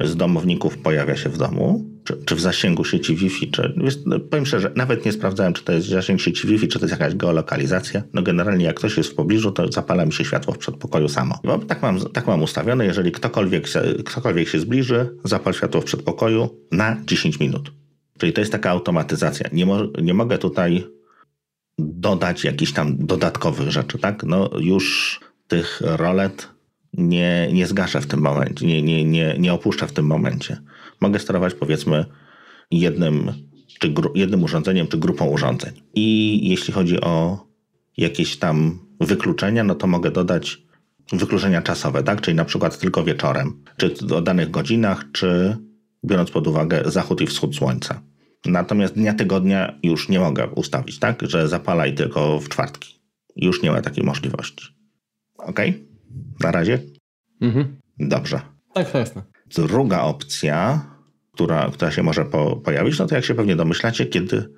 [0.00, 4.20] z domowników pojawia się w domu, czy, czy w zasięgu sieci Wi-Fi, czy wiesz, no,
[4.20, 7.14] powiem szczerze, nawet nie sprawdzałem, czy to jest zasięg sieci Wi-Fi, czy to jest jakaś
[7.14, 8.02] geolokalizacja.
[8.12, 11.38] No generalnie jak ktoś jest w pobliżu, to zapala mi się światło w przedpokoju samo.
[11.44, 13.68] Bo tak mam, tak mam ustawione, jeżeli ktokolwiek
[14.04, 17.72] ktokolwiek się zbliży, zapal światło w przedpokoju na 10 minut.
[18.18, 19.48] Czyli to jest taka automatyzacja.
[19.52, 20.86] Nie, mo nie mogę tutaj
[21.78, 24.22] dodać jakichś tam dodatkowych rzeczy, tak?
[24.24, 26.48] No już tych rolet
[26.92, 30.56] nie, nie zgaszę w tym momencie, nie, nie, nie, nie opuszczę w tym momencie.
[31.00, 32.04] Mogę sterować powiedzmy
[32.70, 33.32] jednym,
[33.80, 35.72] czy jednym urządzeniem, czy grupą urządzeń.
[35.94, 37.46] I jeśli chodzi o
[37.96, 40.62] jakieś tam wykluczenia, no to mogę dodać
[41.12, 42.20] wykluczenia czasowe, tak?
[42.20, 45.56] Czyli na przykład tylko wieczorem, czy o danych godzinach, czy
[46.04, 48.02] biorąc pod uwagę zachód i wschód słońca.
[48.46, 51.22] Natomiast dnia tygodnia już nie mogę ustawić, tak?
[51.22, 53.00] Że zapalaj tylko w czwartki.
[53.36, 54.66] Już nie ma takiej możliwości.
[55.38, 55.60] Ok?
[56.40, 56.82] Na razie?
[57.40, 57.76] Mhm.
[57.98, 58.40] Dobrze.
[58.74, 59.22] Tak, jasne.
[59.54, 60.86] Druga opcja,
[61.32, 64.48] która, która się może po, pojawić, no to jak się pewnie domyślacie, kiedy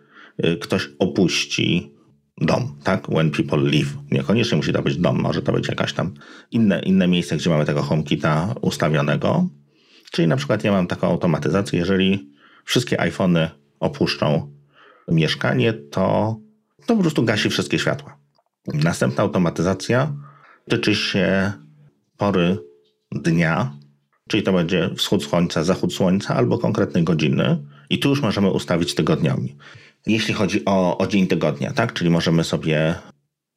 [0.44, 1.92] y, ktoś opuści
[2.40, 3.08] dom, tak?
[3.08, 3.88] When people leave.
[4.10, 6.14] Niekoniecznie musi to być dom, może to być jakaś tam
[6.50, 9.48] inne, inne miejsce, gdzie mamy tego HomeKita ustawionego.
[10.10, 12.30] Czyli na przykład ja mam taką automatyzację, jeżeli
[12.64, 14.52] wszystkie iPhony opuszczą
[15.08, 16.36] mieszkanie, to,
[16.86, 18.18] to po prostu gasi wszystkie światła.
[18.66, 20.12] Następna automatyzacja
[20.68, 21.52] tyczy się
[22.16, 22.58] pory
[23.12, 23.72] dnia,
[24.28, 27.58] czyli to będzie wschód słońca, zachód słońca albo konkretnej godziny
[27.90, 29.56] i tu już możemy ustawić tygodniowi.
[30.06, 32.94] Jeśli chodzi o, o dzień tygodnia, tak, czyli możemy sobie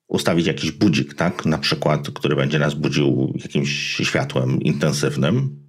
[0.07, 3.69] ustawić jakiś budzik, tak, na przykład, który będzie nas budził jakimś
[4.03, 5.61] światłem intensywnym,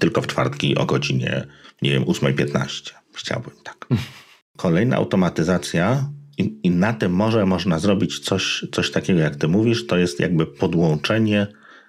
[0.00, 1.46] tylko w czwartki o godzinie,
[1.82, 2.92] nie wiem, 8.15.
[3.14, 3.86] Chciałbym tak.
[4.56, 9.86] Kolejna automatyzacja i, i na tym może można zrobić coś, coś takiego, jak ty mówisz,
[9.86, 11.46] to jest jakby podłączenie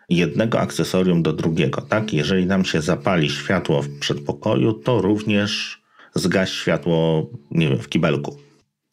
[0.09, 1.81] jednego akcesorium do drugiego.
[1.81, 2.13] Tak?
[2.13, 5.81] Jeżeli nam się zapali światło w przedpokoju, to również
[6.15, 8.37] zgaś światło nie wiem, w kibelku.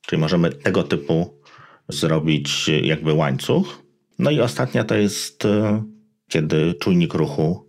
[0.07, 1.41] Czyli możemy tego typu
[1.89, 3.83] zrobić jakby łańcuch.
[4.19, 5.83] No i ostatnia to jest, e,
[6.29, 7.67] kiedy czujnik ruchu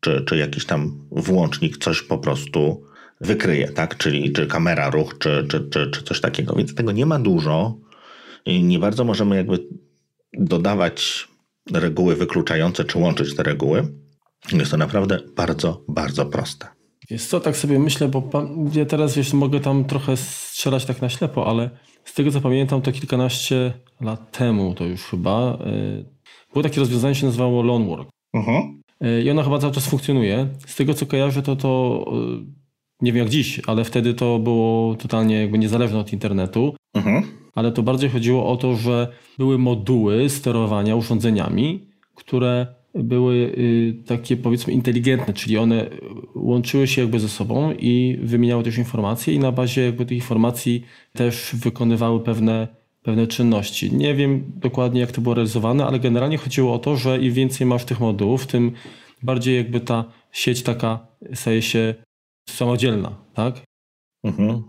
[0.00, 2.82] czy, czy jakiś tam włącznik coś po prostu
[3.20, 3.96] wykryje, tak?
[3.96, 6.54] Czyli czy kamera ruch, czy, czy, czy, czy coś takiego.
[6.54, 7.78] Więc tego nie ma dużo.
[8.46, 9.58] I nie bardzo możemy jakby
[10.32, 11.28] dodawać
[11.72, 13.88] reguły wykluczające, czy łączyć te reguły.
[14.52, 16.66] Jest to naprawdę bardzo, bardzo proste.
[17.10, 18.30] Jest co, tak sobie myślę, bo
[18.74, 21.70] ja teraz wiesz, mogę tam trochę strzelać tak na ślepo, ale
[22.04, 26.04] z tego co pamiętam, to kilkanaście lat temu to już chyba yy,
[26.52, 28.08] było takie rozwiązanie, się nazywało Lone Work.
[28.08, 28.62] Uh mhm.
[28.62, 29.06] -huh.
[29.06, 30.48] yy, I ono chyba cały czas funkcjonuje.
[30.66, 32.57] Z tego co kojarzę, to to yy,
[33.02, 36.74] nie wiem jak dziś, ale wtedy to było totalnie jakby niezależne od internetu.
[36.94, 37.22] Mhm.
[37.54, 44.36] Ale to bardziej chodziło o to, że były moduły sterowania urządzeniami, które były y, takie
[44.36, 45.90] powiedzmy inteligentne, czyli one
[46.34, 50.84] łączyły się jakby ze sobą i wymieniały też informacje i na bazie jakby tych informacji
[51.12, 52.68] też wykonywały pewne,
[53.02, 53.92] pewne czynności.
[53.92, 57.66] Nie wiem dokładnie jak to było realizowane, ale generalnie chodziło o to, że im więcej
[57.66, 58.72] masz tych modułów, tym
[59.22, 61.94] bardziej jakby ta sieć taka staje się
[62.50, 63.60] samodzielna, tak?
[64.24, 64.62] Mhm.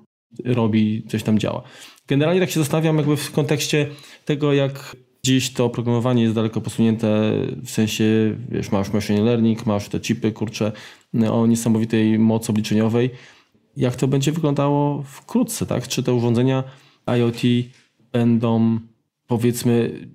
[0.45, 1.63] Robi, coś tam działa.
[2.07, 3.87] Generalnie tak się zastanawiam jakby w kontekście
[4.25, 7.31] tego, jak dziś to oprogramowanie jest daleko posunięte,
[7.63, 10.71] w sensie, wiesz, masz machine learning, masz te chipy, kurcze,
[11.31, 13.09] o niesamowitej mocy obliczeniowej.
[13.77, 15.87] Jak to będzie wyglądało wkrótce, tak?
[15.87, 16.63] Czy te urządzenia
[17.17, 17.41] IoT
[18.11, 18.79] będą,
[19.27, 20.07] powiedzmy,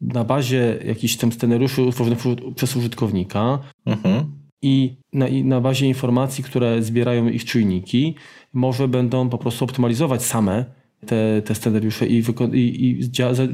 [0.00, 2.18] na bazie jakichś tam scenariuszy utworzonych
[2.54, 8.14] przez użytkownika, mhm i na, na bazie informacji, które zbierają ich czujniki,
[8.52, 10.64] może będą po prostu optymalizować same
[11.06, 13.10] te, te scenariusze i, i, i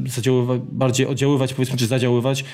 [0.07, 2.45] zadziaływać, bardziej oddziaływać, powiedzmy, czy zadziaływać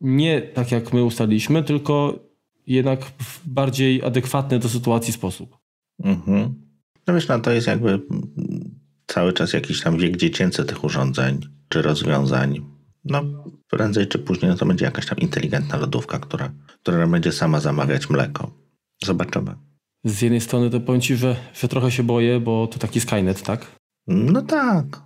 [0.00, 2.18] nie tak jak my ustaliliśmy, tylko
[2.66, 5.58] jednak w bardziej adekwatny do sytuacji sposób.
[6.04, 6.54] Mhm.
[7.06, 8.00] No wiesz, no to jest jakby
[9.06, 12.77] cały czas jakiś tam wiek dziecięcy tych urządzeń czy rozwiązań.
[13.04, 13.24] No
[13.70, 16.50] prędzej czy później no to będzie jakaś tam inteligentna lodówka, która,
[16.82, 18.50] która będzie sama zamawiać mleko.
[19.04, 19.54] Zobaczymy.
[20.04, 23.42] Z jednej strony to powiem ci, że, że trochę się boję, bo to taki Skynet,
[23.42, 23.66] tak?
[24.06, 25.02] No tak.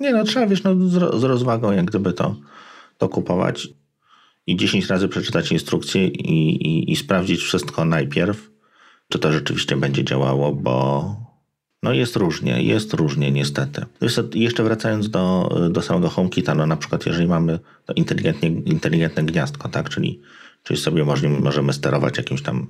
[0.00, 2.36] Nie no, trzeba wiesz, no, z, z rozwagą jak gdyby to,
[2.98, 3.68] to kupować
[4.46, 8.50] i 10 razy przeczytać instrukcję i, i, i sprawdzić wszystko najpierw,
[9.08, 11.16] czy to rzeczywiście będzie działało, bo
[11.84, 13.86] no jest różnie, jest różnie niestety.
[14.34, 19.68] Jeszcze wracając do, do samego HomeKita, no na przykład jeżeli mamy to inteligentnie, inteligentne gniazdko,
[19.68, 20.20] tak, czyli,
[20.62, 22.66] czyli sobie możemy, możemy sterować jakimś tam,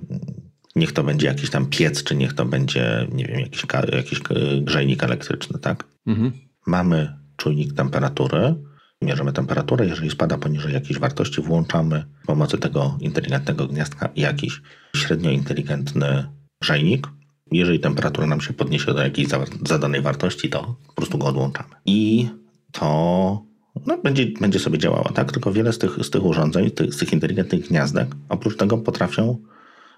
[0.77, 4.21] niech to będzie jakiś tam piec, czy niech to będzie, nie wiem, jakiś, jakiś
[4.63, 5.85] grzejnik elektryczny, tak.
[6.07, 6.33] Mhm.
[6.67, 8.55] Mamy czujnik temperatury,
[9.03, 14.63] mierzymy temperaturę, jeżeli spada poniżej jakiejś wartości, włączamy z pomocy tego inteligentnego gniazdka jakiś
[14.97, 16.27] średnio inteligentny
[16.61, 17.09] grzejnik.
[17.53, 19.29] Jeżeli temperatura nam się podniesie do jakiejś
[19.67, 21.75] zadanej wartości, to po prostu go odłączamy.
[21.87, 22.29] I
[22.73, 23.43] to
[23.87, 25.33] no, będzie, będzie sobie działało, tak?
[25.33, 29.37] Tylko wiele z tych, z tych urządzeń, z tych inteligentnych gniazdek, oprócz tego potrafią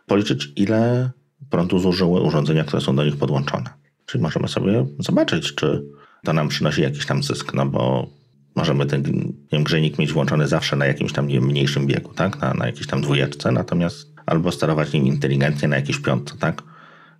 [0.06, 1.10] policzyć, ile
[1.50, 3.70] prądu zużyły urządzenia, które są do nich podłączone.
[4.06, 5.84] Czyli możemy sobie zobaczyć, czy
[6.24, 8.06] to nam przynosi jakiś tam zysk, no bo
[8.56, 12.40] możemy ten wiem, grzejnik mieć włączony zawsze na jakimś tam wiem, mniejszym biegu, tak?
[12.40, 16.62] Na, na jakiejś tam dwójeczce, natomiast albo sterować nim inteligentnie na jakiejś piątce, tak?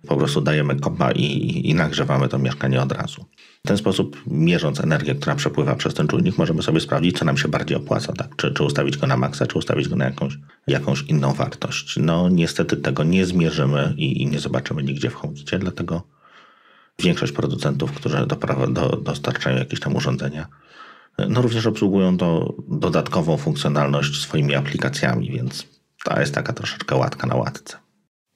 [0.07, 3.25] Po prostu dajemy kopa i, i nagrzewamy to mieszkanie od razu.
[3.65, 7.37] W ten sposób, mierząc energię, która przepływa przez ten czujnik, możemy sobie sprawdzić, co nam
[7.37, 8.35] się bardziej opłaca, tak?
[8.35, 10.37] Czy, czy ustawić go na maksa, czy ustawić go na jakąś,
[10.67, 11.95] jakąś inną wartość.
[11.97, 16.03] No niestety tego nie zmierzymy i, i nie zobaczymy nigdzie w HomeKitie, dlatego
[16.99, 20.47] większość producentów, którzy do, do, dostarczają jakieś tam urządzenia,
[21.29, 25.67] no również obsługują to dodatkową funkcjonalność swoimi aplikacjami, więc
[26.03, 27.77] to jest taka troszeczkę łatka na łatce.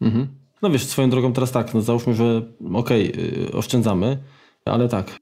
[0.02, 0.41] Mhm.
[0.62, 2.42] No wiesz, swoją drogą teraz tak, no załóżmy, że
[2.74, 4.18] okej, okay, oszczędzamy,
[4.66, 5.20] ale tak,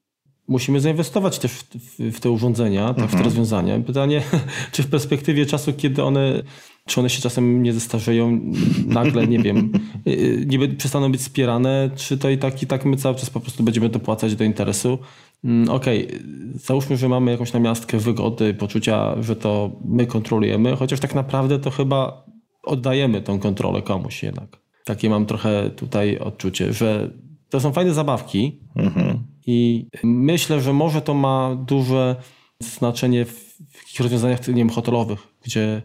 [0.50, 3.08] musimy zainwestować też w, w, w te urządzenia, tak, mhm.
[3.08, 3.26] w te mhm.
[3.26, 3.80] rozwiązania.
[3.80, 4.22] Pytanie,
[4.72, 6.44] czy w perspektywie czasu, kiedy one,
[6.86, 8.40] czy one się czasem nie zestarzeją,
[8.86, 9.72] nagle, nie wiem,
[10.08, 13.30] y, y, nie przestaną być wspierane, czy to i tak, i tak my cały czas
[13.30, 14.98] po prostu będziemy dopłacać do interesu.
[15.44, 16.20] Mm, okej, okay.
[16.54, 21.72] załóżmy, że mamy jakąś namiastkę wygody, poczucia, że to my kontrolujemy, chociaż tak naprawdę to
[21.72, 22.26] chyba
[22.64, 24.69] oddajemy tą kontrolę komuś jednak.
[24.90, 27.10] Takie mam trochę tutaj odczucie, że
[27.50, 29.24] to są fajne zabawki mhm.
[29.46, 32.16] i myślę, że może to ma duże
[32.60, 35.82] znaczenie w takich rozwiązaniach nie wiem, hotelowych, gdzie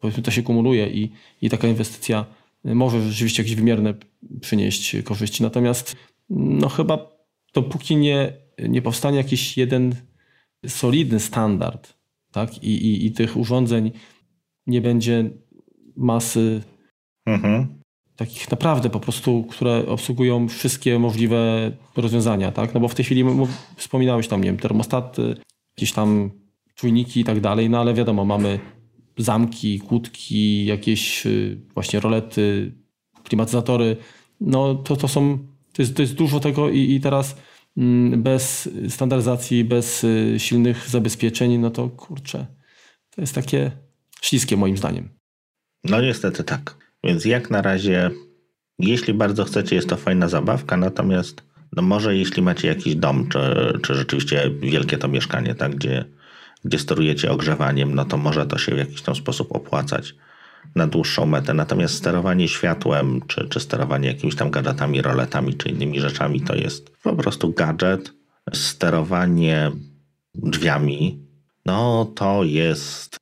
[0.00, 2.26] powiedzmy to się kumuluje i, i taka inwestycja
[2.64, 3.94] może rzeczywiście jakieś wymierne
[4.40, 5.42] przynieść korzyści.
[5.42, 5.96] Natomiast
[6.30, 6.98] no chyba
[7.54, 8.32] dopóki nie
[8.68, 9.94] nie powstanie jakiś jeden
[10.66, 11.94] solidny standard,
[12.32, 12.62] tak?
[12.62, 13.90] I, i, i tych urządzeń
[14.66, 15.30] nie będzie
[15.96, 16.62] masy
[17.26, 17.75] mhm.
[18.16, 22.74] Takich naprawdę po prostu, które obsługują wszystkie możliwe rozwiązania, tak?
[22.74, 23.24] No bo w tej chwili
[23.76, 25.36] wspominałeś tam, nie wiem, termostaty,
[25.76, 26.30] jakieś tam
[26.74, 28.58] czujniki i tak dalej, no ale wiadomo, mamy
[29.18, 32.72] zamki, kłódki, jakieś y, właśnie rolety,
[33.24, 33.96] klimatyzatory,
[34.40, 35.38] no to, to są,
[35.72, 37.36] to jest, to jest dużo tego i, i teraz
[37.76, 42.46] Mm, bez standaryzacji, bez y, silnych zabezpieczeń, no to kurczę,
[43.10, 43.70] to jest takie
[44.22, 45.08] śliskie moim zdaniem.
[45.84, 46.85] No niestety tak.
[47.06, 48.10] Więc jak na razie,
[48.78, 51.42] jeśli bardzo chcecie, jest to fajna zabawka, natomiast
[51.72, 53.38] no może jeśli macie jakiś dom, czy,
[53.82, 56.04] czy rzeczywiście wielkie to mieszkanie, tak, gdzie,
[56.64, 60.14] gdzie sterujecie ogrzewaniem, no to może to się w jakiś tam sposób opłacać
[60.74, 61.54] na dłuższą metę.
[61.54, 66.96] Natomiast sterowanie światłem, czy, czy sterowanie jakimiś tam gadżetami, roletami, czy innymi rzeczami, to jest
[67.02, 68.12] po prostu gadżet.
[68.52, 69.70] Sterowanie
[70.34, 71.18] drzwiami,
[71.66, 73.16] no to jest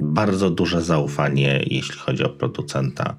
[0.00, 3.16] bardzo duże zaufanie, jeśli chodzi o producenta.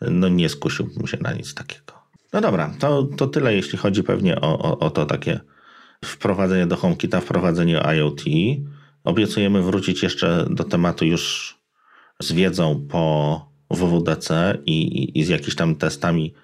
[0.00, 1.92] No nie skusiłbym się na nic takiego.
[2.32, 5.40] No dobra, to, to tyle, jeśli chodzi pewnie o, o, o to takie
[6.04, 8.20] wprowadzenie do HomeKita, wprowadzenie IoT.
[9.04, 11.54] Obiecujemy wrócić jeszcze do tematu już
[12.22, 16.34] z wiedzą po WWDC i, i, i z jakimiś tam testami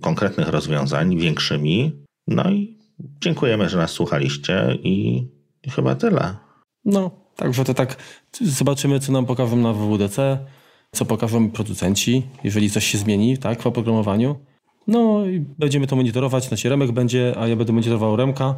[0.00, 1.92] konkretnych rozwiązań, większymi.
[2.28, 2.78] No i
[3.20, 5.26] dziękujemy, że nas słuchaliście i,
[5.70, 6.36] chyba tyle.
[6.84, 7.96] No, także to tak
[8.40, 10.38] zobaczymy, co nam pokażą na WWDC,
[10.92, 14.36] co pokażą producenci, jeżeli coś się zmieni tak, w oprogramowaniu.
[14.86, 18.54] No i będziemy to monitorować, znaczy Remek będzie, a ja będę monitorował Remka.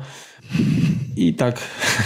[1.17, 1.61] I tak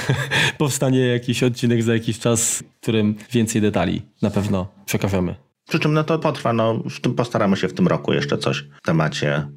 [0.59, 5.35] powstanie jakiś odcinek za jakiś czas, w którym więcej detali na pewno przekażemy.
[5.69, 8.65] Przy czym no to potrwa, no w tym postaramy się w tym roku jeszcze coś
[8.83, 9.49] w temacie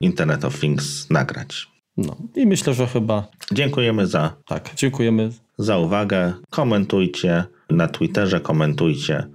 [0.00, 1.69] Internet of Things nagrać.
[1.96, 3.28] No i myślę, że chyba...
[3.52, 4.36] Dziękujemy za...
[4.46, 5.32] Tak, dziękujemy.
[5.58, 6.32] Za uwagę.
[6.50, 9.26] Komentujcie, na Twitterze, komentujcie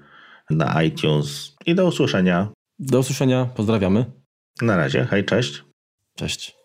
[0.49, 2.47] na iTunes i do usłyszenia.
[2.79, 4.05] Do usłyszenia, pozdrawiamy.
[4.61, 5.63] Na razie, hej, cześć.
[6.15, 6.55] Cześć.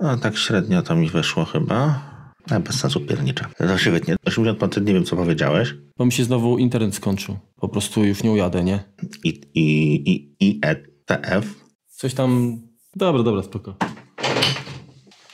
[0.00, 2.10] No tak średnio to mi wyszło chyba.
[2.50, 3.44] A bez sensu piernicze.
[3.58, 4.16] To się wytnie.
[4.26, 5.74] 80% nie wiem co powiedziałeś.
[5.96, 7.38] Bo mi się znowu internet skończył.
[7.56, 8.84] Po prostu już nie ujadę, nie?
[9.24, 11.46] I, i, i, i ETF.
[11.88, 12.60] Coś tam...
[12.96, 13.74] Dobra, dobra, spoko.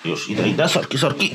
[0.06, 0.68] Już idę, idę.
[0.68, 1.30] Sorki, sorki.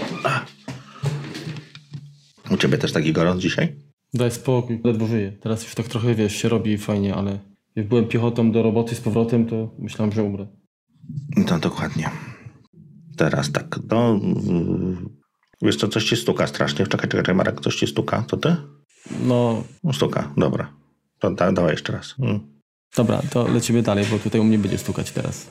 [2.49, 3.75] U ciebie też taki gorąc dzisiaj?
[4.13, 5.31] Daj spokój, ledwo żyję.
[5.41, 7.39] Teraz już tak trochę, wiesz, się robi fajnie, ale
[7.75, 10.47] jak byłem piechotą do roboty z powrotem, to myślałem, że umrę.
[11.49, 12.09] No dokładnie.
[13.17, 14.19] Teraz tak, no...
[15.61, 16.85] Wiesz co, coś ci stuka strasznie.
[16.87, 18.21] Czekaj, czekaj, czekaj, Marek, coś ci stuka.
[18.27, 18.55] To ty?
[19.27, 20.73] No, No, stuka, dobra.
[21.19, 22.15] To da, dawaj jeszcze raz.
[22.19, 22.39] Mm.
[22.95, 25.49] dobra, to lecimy dalej, bo tutaj u mnie będzie stukać teraz.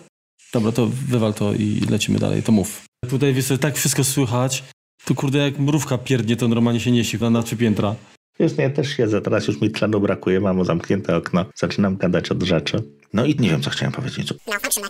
[0.52, 2.89] Dobra, to wywal to i lecimy dalej, to mów.
[3.08, 4.64] Tutaj, wiesz, tak wszystko słychać.
[5.04, 7.94] Tu kurde, jak mrówka pierdnie, to normalnie się niesie na, na trzy piętra.
[8.40, 12.30] Wiesz, no ja też siedzę, teraz już mi tlenu brakuje, mam zamknięte okno, zaczynam gadać
[12.30, 12.82] od rzeczy.
[13.12, 14.34] No i nie wiem, co chciałem powiedzieć.
[14.46, 14.84] malfunction